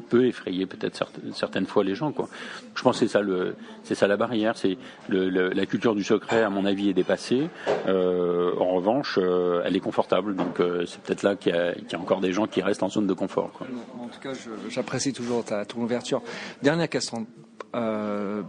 peut 0.10 0.26
effrayer 0.26 0.66
peut-être 0.66 1.04
certaines, 1.34 1.66
fois 1.66 1.84
les 1.84 1.96
gens. 1.96 2.14
Quoi. 2.14 2.30
Je 2.76 2.82
pense 2.82 2.98
que 2.98 3.06
c'est 3.06 3.12
ça, 3.12 3.22
le, 3.22 3.58
ça 3.84 4.08
la 4.08 4.16
barrière, 4.16 4.56
c'est 4.56 4.78
le, 5.10 5.28
la 5.30 5.66
culture 5.66 5.96
du 5.96 6.04
secret, 6.06 6.42
à 6.42 6.50
mon 6.50 6.64
avis, 6.64 6.92
est 6.92 6.94
dépassée. 6.94 7.50
Euh, 7.90 8.19
en 8.60 8.76
revanche, 8.76 9.18
euh, 9.22 9.62
elle 9.66 9.76
est 9.76 9.82
confortable, 9.82 10.36
donc 10.36 10.60
euh, 10.60 10.86
c'est 10.86 11.02
peut-être 11.02 11.24
là 11.24 11.36
qu'il 11.36 11.54
y, 11.54 11.96
a, 11.96 12.00
encore 12.00 12.22
des 12.22 12.34
gens 12.34 12.48
qui 12.48 12.62
restent 12.62 12.84
en 12.84 12.90
zone 12.90 13.08
de 13.08 13.14
confort. 13.14 13.52
En 14.00 14.08
tout 14.08 14.20
cas, 14.20 14.32
j'apprécie 14.70 15.14
toujours 15.14 15.44
ta, 15.44 15.66
ton 15.66 15.82
ouverture. 15.82 16.22
Dernière 16.62 16.90
question 16.90 17.26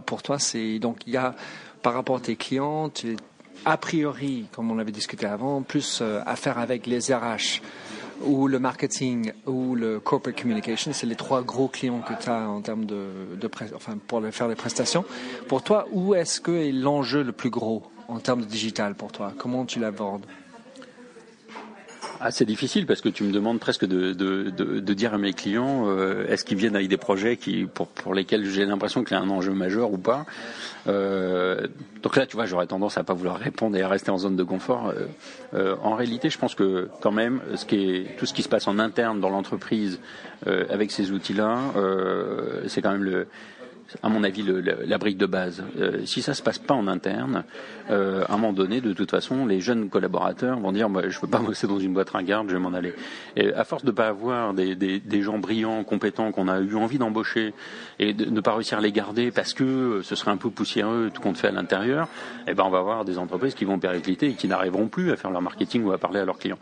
pour 0.05 0.23
toi, 0.23 0.39
c'est 0.39 0.79
donc 0.79 0.97
il 1.05 1.13
y 1.13 1.17
a 1.17 1.35
par 1.83 1.93
rapport 1.93 2.17
à 2.17 2.19
tes 2.19 2.35
clients, 2.35 2.89
tu, 2.89 3.15
a 3.65 3.77
priori, 3.77 4.47
comme 4.51 4.71
on 4.71 4.79
avait 4.79 4.91
discuté 4.91 5.27
avant, 5.27 5.61
plus 5.61 6.01
à 6.25 6.35
faire 6.35 6.57
avec 6.57 6.87
les 6.87 7.13
RH 7.13 7.61
ou 8.23 8.47
le 8.47 8.59
marketing 8.59 9.31
ou 9.45 9.75
le 9.75 9.99
corporate 9.99 10.39
communication, 10.39 10.91
c'est 10.93 11.07
les 11.07 11.15
trois 11.15 11.41
gros 11.41 11.67
clients 11.67 12.01
que 12.01 12.13
tu 12.21 12.29
as 12.29 12.49
en 12.49 12.61
termes 12.61 12.85
de, 12.85 13.07
pour 14.07 14.21
faire 14.31 14.47
les 14.47 14.55
prestations. 14.55 15.05
Pour 15.47 15.63
toi, 15.63 15.87
où 15.91 16.15
est-ce 16.15 16.41
que 16.41 16.51
est 16.51 16.71
l'enjeu 16.71 17.23
le 17.23 17.31
plus 17.31 17.49
gros? 17.49 17.83
En 18.11 18.19
termes 18.19 18.41
de 18.41 18.45
digital 18.45 18.95
pour 18.95 19.11
toi 19.11 19.33
Comment 19.37 19.65
tu 19.65 19.79
l'abordes? 19.79 20.25
Ah, 22.23 22.29
c'est 22.29 22.45
difficile 22.45 22.85
parce 22.85 23.01
que 23.01 23.09
tu 23.09 23.23
me 23.23 23.31
demandes 23.31 23.59
presque 23.59 23.83
de, 23.83 24.13
de, 24.13 24.51
de, 24.51 24.93
dire 24.93 25.15
à 25.15 25.17
mes 25.17 25.33
clients 25.33 25.85
euh, 25.87 26.27
est-ce 26.27 26.45
qu'ils 26.45 26.57
viennent 26.57 26.75
avec 26.75 26.87
des 26.87 26.97
projets 26.97 27.35
qui, 27.35 27.65
pour, 27.65 27.87
pour 27.87 28.13
lesquels 28.13 28.45
j'ai 28.45 28.63
l'impression 28.63 29.03
qu'il 29.03 29.17
y 29.17 29.19
a 29.19 29.23
un 29.23 29.29
enjeu 29.29 29.53
majeur 29.53 29.91
ou 29.91 29.97
pas? 29.97 30.27
Euh, 30.85 31.65
donc 32.03 32.15
là, 32.15 32.27
tu 32.27 32.35
vois, 32.35 32.45
j'aurais 32.45 32.67
tendance 32.67 32.99
à 32.99 33.03
pas 33.03 33.15
vouloir 33.15 33.37
répondre 33.37 33.75
et 33.75 33.81
à 33.81 33.87
rester 33.87 34.11
en 34.11 34.19
zone 34.19 34.35
de 34.35 34.43
confort. 34.43 34.93
Euh, 35.55 35.75
en 35.81 35.95
réalité, 35.95 36.29
je 36.29 36.37
pense 36.37 36.53
que 36.53 36.89
quand 37.01 37.11
même, 37.11 37.41
tout 38.19 38.27
ce 38.27 38.33
qui 38.35 38.43
se 38.43 38.49
passe 38.49 38.67
en 38.67 38.77
interne 38.77 39.19
dans 39.19 39.29
l'entreprise 39.31 39.99
avec 40.45 40.91
ces 40.91 41.11
outils-là, 41.11 41.57
c'est 42.67 42.83
quand 42.83 42.91
même 42.91 43.03
le 43.03 43.27
à 44.03 44.09
mon 44.09 44.23
avis, 44.23 44.43
la 44.43 44.97
brique 44.97 45.17
de 45.17 45.25
base. 45.25 45.63
Euh, 45.79 46.05
si 46.05 46.21
ça 46.21 46.33
se 46.33 46.41
passe 46.41 46.59
pas 46.59 46.73
en 46.73 46.87
interne, 46.87 47.43
euh, 47.89 48.23
à 48.27 48.33
un 48.33 48.37
moment 48.37 48.53
donné, 48.53 48.81
de 48.81 48.93
toute 48.93 49.11
façon, 49.11 49.45
les 49.45 49.61
jeunes 49.61 49.89
collaborateurs 49.89 50.59
vont 50.59 50.71
dire 50.71 50.89
moi, 50.89 51.07
je 51.07 51.19
veux 51.19 51.27
pas 51.27 51.39
bosser 51.45 51.67
dans 51.67 51.79
une 51.79 51.93
boîte 51.93 52.09
ringarde, 52.11 52.47
je 52.49 52.53
vais 52.53 52.59
m'en 52.59 52.73
aller. 52.73 52.93
À 53.55 53.63
force 53.63 53.83
de 53.83 53.91
pas 53.91 54.07
avoir 54.07 54.53
des, 54.53 55.21
gens 55.21 55.37
brillants, 55.37 55.83
compétents, 55.83 56.31
qu'on 56.31 56.47
a 56.47 56.59
eu 56.59 56.75
envie 56.75 56.97
d'embaucher, 56.97 57.53
et 57.99 58.13
de 58.13 58.25
ne 58.25 58.41
pas 58.41 58.53
réussir 58.53 58.77
à 58.77 58.81
les 58.81 58.91
garder 58.91 59.31
parce 59.31 59.53
que 59.53 60.01
ce 60.03 60.15
serait 60.15 60.31
un 60.31 60.37
peu 60.37 60.49
poussiéreux 60.49 61.11
tout 61.13 61.21
compte 61.21 61.37
fait 61.37 61.47
à 61.47 61.51
l'intérieur, 61.51 62.07
eh 62.47 62.53
ben 62.53 62.63
on 62.65 62.69
va 62.69 62.79
avoir 62.79 63.05
des 63.05 63.17
entreprises 63.17 63.55
qui 63.55 63.65
vont 63.65 63.79
péricliter 63.79 64.27
et 64.27 64.33
qui 64.33 64.47
n'arriveront 64.47 64.87
plus 64.87 65.11
à 65.11 65.15
faire 65.15 65.31
leur 65.31 65.41
marketing 65.41 65.83
ou 65.83 65.91
à 65.91 65.97
parler 65.97 66.19
à 66.19 66.25
leurs 66.25 66.37
clients. 66.37 66.59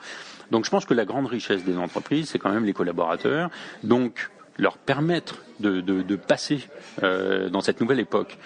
Donc 0.52 0.65
je 0.65 0.70
pense 0.70 0.86
que 0.86 0.94
la 0.94 1.06
grande 1.06 1.28
richesse 1.28 1.63
des 1.63 1.78
entreprises, 1.78 2.30
c'est 2.30 2.39
quand 2.39 2.52
même 2.52 2.65
les 2.65 2.74
collaborateurs. 2.74 3.50
Donc 3.84 4.30
leur 4.60 4.78
permettre 4.78 5.38
de, 5.60 5.82
de, 5.82 6.15
passer 6.15 6.62
euh, 7.04 7.50
dans 7.50 7.62
cette 7.62 7.82
nouvelle 7.82 8.00
époque. 8.00 8.38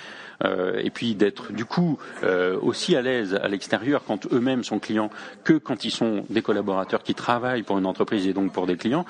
Euh, 0.43 0.81
et 0.83 0.89
puis 0.89 1.13
d'être 1.13 1.53
du 1.53 1.63
coup 1.63 1.99
euh, 2.23 2.57
aussi 2.59 2.95
à 2.95 3.03
l'aise 3.03 3.35
à 3.35 3.47
l'extérieur 3.47 4.03
quand 4.05 4.25
eux-mêmes 4.33 4.63
sont 4.63 4.79
clients 4.79 5.11
que 5.43 5.53
quand 5.53 5.85
ils 5.85 5.91
sont 5.91 6.25
des 6.29 6.41
collaborateurs 6.41 7.03
qui 7.03 7.13
travaillent 7.13 7.61
pour 7.61 7.77
une 7.77 7.85
entreprise 7.85 8.25
et 8.27 8.33
donc 8.33 8.51
pour 8.51 8.65
des 8.65 8.75
clients, 8.75 9.05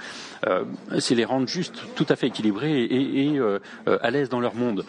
c'est 1.00 1.16
les 1.16 1.26
rendre 1.26 1.48
juste 1.48 1.82
tout 1.96 2.06
à 2.10 2.16
fait 2.16 2.28
équilibrés 2.28 2.84
et, 2.84 3.40
à 3.86 4.12
l'aise 4.12 4.30
dans 4.30 4.42
leur 4.42 4.56
monde. 4.56 4.86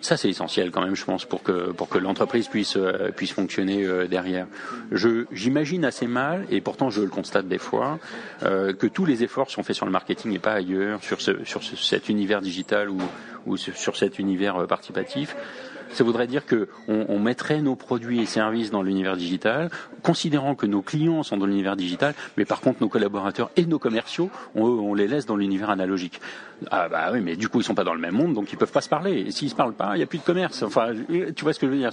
Ça, 0.00 0.16
c'est 0.16 0.28
essentiel 0.28 0.70
quand 0.70 0.82
même, 0.82 0.94
je 0.94 1.04
pense, 1.04 1.24
pour 1.24 1.42
que 1.42 1.72
pour 1.72 1.88
que 1.88 1.98
l'entreprise 1.98 2.48
puisse 2.48 2.76
euh, 2.76 3.10
puisse 3.10 3.32
fonctionner 3.32 3.84
euh, 3.84 4.06
derrière. 4.06 4.46
Je 4.92 5.24
j'imagine 5.32 5.84
assez 5.84 6.06
mal, 6.06 6.46
et 6.50 6.60
pourtant 6.60 6.90
je 6.90 7.02
le 7.02 7.08
constate 7.08 7.48
des 7.48 7.58
fois, 7.58 7.98
euh, 8.42 8.72
que 8.72 8.86
tous 8.86 9.04
les 9.04 9.24
efforts 9.24 9.50
sont 9.50 9.62
faits 9.62 9.76
sur 9.76 9.86
le 9.86 9.92
marketing 9.92 10.32
et 10.32 10.38
pas 10.38 10.52
ailleurs, 10.52 11.02
sur 11.02 11.20
sur 11.20 11.62
cet 11.62 12.08
univers 12.08 12.40
digital 12.40 12.90
ou 12.90 12.98
ou 13.46 13.56
sur 13.56 13.96
cet 13.96 14.18
univers 14.18 14.66
participatif 14.66 15.36
ça 15.92 16.04
voudrait 16.04 16.26
dire 16.26 16.44
qu'on 16.46 16.66
on 17.08 17.18
mettrait 17.18 17.60
nos 17.60 17.76
produits 17.76 18.20
et 18.20 18.26
services 18.26 18.70
dans 18.70 18.82
l'univers 18.82 19.16
digital, 19.16 19.70
considérant 20.02 20.54
que 20.54 20.66
nos 20.66 20.82
clients 20.82 21.22
sont 21.22 21.36
dans 21.36 21.46
l'univers 21.46 21.76
digital, 21.76 22.14
mais 22.36 22.44
par 22.44 22.60
contre 22.60 22.78
nos 22.80 22.88
collaborateurs 22.88 23.50
et 23.56 23.66
nos 23.66 23.78
commerciaux, 23.78 24.30
on, 24.54 24.64
on 24.64 24.94
les 24.94 25.08
laisse 25.08 25.26
dans 25.26 25.36
l'univers 25.36 25.70
analogique. 25.70 26.20
Ah 26.70 26.88
bah 26.88 27.10
oui, 27.12 27.20
mais 27.20 27.36
du 27.36 27.48
coup 27.48 27.60
ils 27.60 27.64
sont 27.64 27.74
pas 27.74 27.84
dans 27.84 27.94
le 27.94 28.00
même 28.00 28.14
monde, 28.14 28.34
donc 28.34 28.52
ils 28.52 28.56
peuvent 28.56 28.72
pas 28.72 28.80
se 28.80 28.88
parler. 28.88 29.24
Et 29.26 29.30
s'ils 29.30 29.50
se 29.50 29.54
parlent 29.54 29.74
pas, 29.74 29.94
il 29.94 29.98
n'y 29.98 30.02
a 30.02 30.06
plus 30.06 30.18
de 30.18 30.24
commerce. 30.24 30.62
Enfin, 30.62 30.92
tu 31.34 31.44
vois 31.44 31.52
ce 31.52 31.60
que 31.60 31.66
je 31.66 31.72
veux 31.72 31.78
dire? 31.78 31.90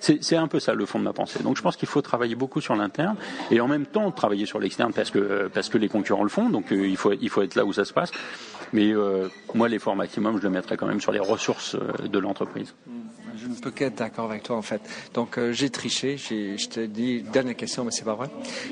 C'est 0.00 0.36
un 0.36 0.48
peu 0.48 0.60
ça 0.60 0.74
le 0.74 0.84
fond 0.86 0.98
de 0.98 1.04
ma 1.04 1.12
pensée. 1.12 1.42
Donc 1.42 1.56
je 1.56 1.62
pense 1.62 1.76
qu'il 1.76 1.88
faut 1.88 2.02
travailler 2.02 2.34
beaucoup 2.34 2.60
sur 2.60 2.76
l'interne 2.76 3.16
et 3.50 3.60
en 3.60 3.68
même 3.68 3.86
temps 3.86 4.10
travailler 4.10 4.46
sur 4.46 4.58
l'externe 4.58 4.92
parce 4.92 5.10
que 5.10 5.48
parce 5.52 5.68
que 5.68 5.78
les 5.78 5.88
concurrents 5.88 6.24
le 6.24 6.28
font. 6.28 6.50
Donc 6.50 6.72
euh, 6.72 6.86
il 6.86 6.96
faut 6.96 7.12
il 7.12 7.30
faut 7.30 7.42
être 7.42 7.54
là 7.54 7.64
où 7.64 7.72
ça 7.72 7.84
se 7.84 7.92
passe. 7.92 8.12
Mais 8.72 8.92
euh, 8.92 9.28
moi 9.54 9.68
l'effort 9.68 9.96
maximum, 9.96 10.38
je 10.38 10.42
le 10.42 10.50
mettrais 10.50 10.76
quand 10.76 10.86
même 10.86 11.00
sur 11.00 11.12
les 11.12 11.20
ressources 11.20 11.74
euh, 11.74 12.08
de 12.08 12.18
l'entreprise. 12.18 12.74
Je 13.42 13.48
ne 13.48 13.54
peux 13.54 13.70
qu'être 13.70 13.96
d'accord 13.96 14.30
avec 14.30 14.44
toi 14.44 14.56
en 14.56 14.62
fait. 14.62 14.80
Donc 15.14 15.36
euh, 15.36 15.52
j'ai 15.52 15.68
triché, 15.68 16.16
je 16.16 16.68
te 16.68 16.80
dis 16.80 17.22
dernière 17.22 17.56
question, 17.56 17.84
mais 17.84 17.90
c'est 17.90 18.04
pas 18.04 18.14
vrai 18.14 18.28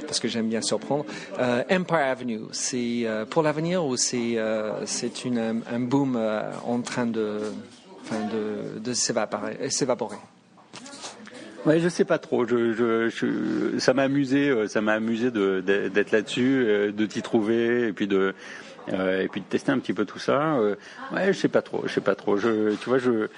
parce 0.06 0.20
que 0.20 0.28
j'aime 0.28 0.48
bien 0.48 0.62
surprendre. 0.62 1.04
Euh, 1.40 1.64
Empire 1.70 1.96
Avenue, 1.96 2.40
c'est 2.52 3.02
euh, 3.04 3.24
pour 3.24 3.42
l'avenir 3.42 3.84
ou 3.84 3.96
c'est 3.96 4.38
c'est 4.84 5.12
un 5.36 5.80
boom 5.80 6.20
en 6.64 6.80
train 6.82 7.06
de 7.06 7.40
enfin, 8.02 8.20
de, 8.32 8.78
de 8.78 8.92
s'évaporer. 8.92 9.56
Ouais, 11.66 11.80
je 11.80 11.88
sais 11.88 12.04
pas 12.04 12.18
trop. 12.18 12.46
Ça 13.78 13.92
m'a 13.92 14.02
amusé, 14.02 14.68
ça 14.68 14.80
m'a 14.80 14.92
amusé 14.92 15.30
d'être 15.30 16.12
là-dessus, 16.12 16.92
de 16.92 17.06
t'y 17.06 17.22
trouver 17.22 17.88
et 17.88 17.92
puis 17.92 18.06
de 18.06 18.34
et 18.88 19.28
puis 19.30 19.40
de 19.40 19.46
tester 19.46 19.72
un 19.72 19.78
petit 19.78 19.92
peu 19.92 20.04
tout 20.04 20.18
ça. 20.20 20.58
ouais, 21.12 21.32
je 21.32 21.38
sais 21.38 21.48
pas 21.48 21.62
trop, 21.62 21.82
je 21.86 21.92
sais 21.92 22.00
pas 22.00 22.14
trop. 22.14 22.38
Tu 22.38 22.88
vois, 22.88 22.98
je 22.98 23.28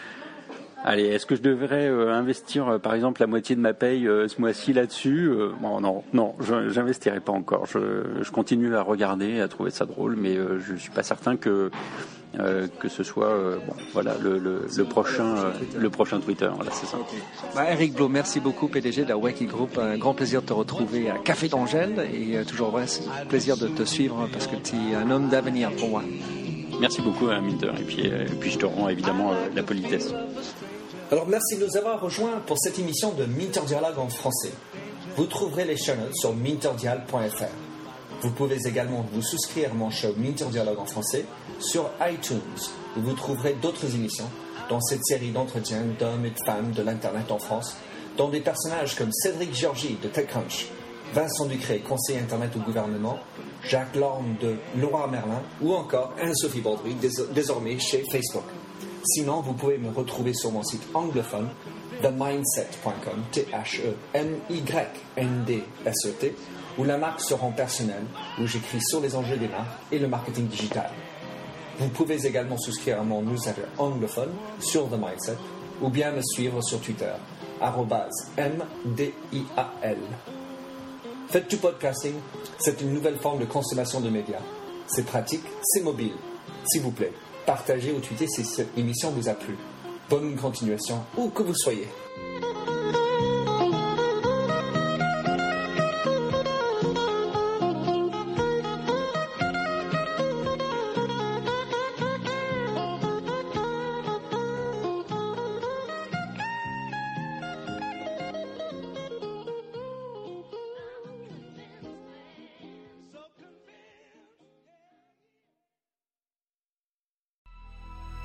Allez, 0.84 1.04
est-ce 1.04 1.26
que 1.26 1.36
je 1.36 1.42
devrais 1.42 1.86
euh, 1.86 2.12
investir, 2.12 2.68
euh, 2.68 2.78
par 2.78 2.94
exemple, 2.94 3.20
la 3.20 3.28
moitié 3.28 3.54
de 3.54 3.60
ma 3.60 3.72
paye 3.72 4.08
euh, 4.08 4.26
ce 4.26 4.40
mois-ci 4.40 4.72
là-dessus 4.72 5.30
bon, 5.60 5.80
Non, 5.80 6.02
non, 6.12 6.34
j'investirai 6.40 7.20
pas 7.20 7.32
encore. 7.32 7.66
Je, 7.66 8.30
continue 8.30 8.74
à 8.74 8.82
regarder, 8.82 9.40
à 9.40 9.48
trouver 9.48 9.70
ça 9.70 9.84
drôle, 9.84 10.16
mais 10.16 10.36
je 10.58 10.74
suis 10.74 10.90
pas 10.90 11.02
certain 11.02 11.36
que 11.36 11.70
que 12.80 12.88
ce 12.88 13.02
soit 13.02 13.36
bon, 13.66 13.74
voilà 13.92 14.14
le, 14.18 14.84
prochain 14.84 15.34
le 15.78 15.90
prochain 15.90 16.18
Twitter. 16.18 16.48
Voilà, 16.54 16.70
c'est 16.70 16.86
ça. 16.86 16.96
Bah, 17.54 17.70
Eric 17.70 17.92
Blo, 17.92 18.08
merci 18.08 18.40
beaucoup, 18.40 18.68
PDG 18.68 19.04
de 19.04 19.10
la 19.10 19.18
Wacky 19.18 19.44
Group. 19.44 19.76
Un 19.76 19.98
grand 19.98 20.14
plaisir 20.14 20.40
de 20.40 20.46
te 20.46 20.54
retrouver 20.54 21.10
à 21.10 21.18
Café 21.18 21.48
d'Angèle 21.48 22.08
et 22.10 22.42
toujours 22.46 22.70
vrai, 22.70 22.86
c'est 22.86 23.04
un 23.20 23.26
plaisir 23.26 23.58
de 23.58 23.68
te 23.68 23.82
suivre 23.82 24.26
parce 24.32 24.46
que 24.46 24.56
tu 24.56 24.76
es 24.76 24.94
un 24.94 25.10
homme 25.10 25.28
d'avenir 25.28 25.70
pour 25.72 25.90
moi. 25.90 26.02
Merci 26.80 27.02
beaucoup, 27.02 27.26
Minter, 27.26 27.72
et 27.78 27.84
puis, 27.84 28.06
et 28.06 28.34
puis 28.40 28.50
je 28.50 28.58
te 28.58 28.66
rends 28.66 28.88
évidemment 28.88 29.32
la 29.54 29.62
politesse. 29.62 30.14
Alors 31.12 31.28
merci 31.28 31.58
de 31.58 31.66
nous 31.66 31.76
avoir 31.76 32.00
rejoints 32.00 32.40
pour 32.46 32.58
cette 32.58 32.78
émission 32.78 33.12
de 33.12 33.26
Minter 33.26 33.60
Dialogue 33.66 33.98
en 33.98 34.08
français. 34.08 34.52
Vous 35.14 35.26
trouverez 35.26 35.66
les 35.66 35.76
chaînes 35.76 36.08
sur 36.14 36.34
minterdial.fr. 36.34 38.22
Vous 38.22 38.30
pouvez 38.30 38.56
également 38.66 39.04
vous 39.12 39.20
souscrire 39.20 39.72
à 39.72 39.74
mon 39.74 39.90
show 39.90 40.14
Minter 40.16 40.46
Dialogue 40.46 40.78
en 40.78 40.86
français 40.86 41.26
sur 41.58 41.90
iTunes, 42.00 42.40
où 42.96 43.02
vous 43.02 43.12
trouverez 43.12 43.52
d'autres 43.60 43.94
émissions 43.94 44.30
dans 44.70 44.80
cette 44.80 45.04
série 45.04 45.32
d'entretiens 45.32 45.84
d'hommes 46.00 46.24
et 46.24 46.30
de 46.30 46.44
femmes 46.46 46.72
de 46.72 46.82
l'Internet 46.82 47.30
en 47.30 47.38
France, 47.38 47.76
dont 48.16 48.30
des 48.30 48.40
personnages 48.40 48.96
comme 48.96 49.12
Cédric 49.12 49.54
Georgie 49.54 49.98
de 50.02 50.08
TechCrunch, 50.08 50.68
Vincent 51.12 51.44
Ducré, 51.44 51.80
conseiller 51.80 52.20
Internet 52.20 52.52
au 52.56 52.60
gouvernement, 52.60 53.18
Jacques 53.64 53.96
Lorme 53.96 54.36
de 54.40 54.56
Laura 54.80 55.08
Merlin 55.08 55.42
ou 55.60 55.74
encore 55.74 56.14
Anne-Sophie 56.18 56.62
Baudry, 56.62 56.96
désormais 57.34 57.78
chez 57.78 58.02
Facebook. 58.10 58.44
Sinon, 59.04 59.40
vous 59.40 59.54
pouvez 59.54 59.78
me 59.78 59.90
retrouver 59.90 60.32
sur 60.32 60.52
mon 60.52 60.62
site 60.62 60.82
anglophone 60.94 61.48
themindset.com, 62.02 63.24
T-H-E-M-Y-N-D-S-E-T, 63.32 63.94
où 66.78 66.84
la 66.84 66.98
marque 66.98 67.20
se 67.20 67.34
rend 67.34 67.50
personnelle, 67.50 68.04
où 68.40 68.46
j'écris 68.46 68.80
sur 68.80 69.00
les 69.00 69.16
enjeux 69.16 69.36
des 69.36 69.48
marques 69.48 69.80
et 69.90 69.98
le 69.98 70.06
marketing 70.08 70.46
digital. 70.46 70.90
Vous 71.78 71.88
pouvez 71.88 72.26
également 72.26 72.58
souscrire 72.58 73.00
à 73.00 73.02
mon 73.02 73.22
newsletter 73.22 73.62
anglophone 73.78 74.30
sur 74.60 74.88
The 74.88 74.92
Mindset 74.92 75.38
ou 75.80 75.88
bien 75.88 76.12
me 76.12 76.22
suivre 76.22 76.62
sur 76.62 76.80
Twitter, 76.80 77.12
M-D-I-A-L. 78.36 79.98
Faites 81.28 81.48
du 81.50 81.56
podcasting, 81.56 82.14
c'est 82.58 82.80
une 82.80 82.92
nouvelle 82.92 83.16
forme 83.16 83.40
de 83.40 83.46
consommation 83.46 84.00
de 84.00 84.10
médias. 84.10 84.42
C'est 84.86 85.06
pratique, 85.06 85.44
c'est 85.62 85.82
mobile. 85.82 86.14
S'il 86.66 86.82
vous 86.82 86.90
plaît, 86.90 87.12
partagez 87.46 87.92
ou 87.92 88.00
tweetez 88.00 88.26
si 88.26 88.44
cette 88.44 88.76
émission 88.76 89.10
vous 89.10 89.28
a 89.28 89.34
plu. 89.34 89.56
Bonne 90.08 90.36
continuation, 90.36 91.04
où 91.16 91.28
que 91.30 91.42
vous 91.42 91.54
soyez. 91.54 91.88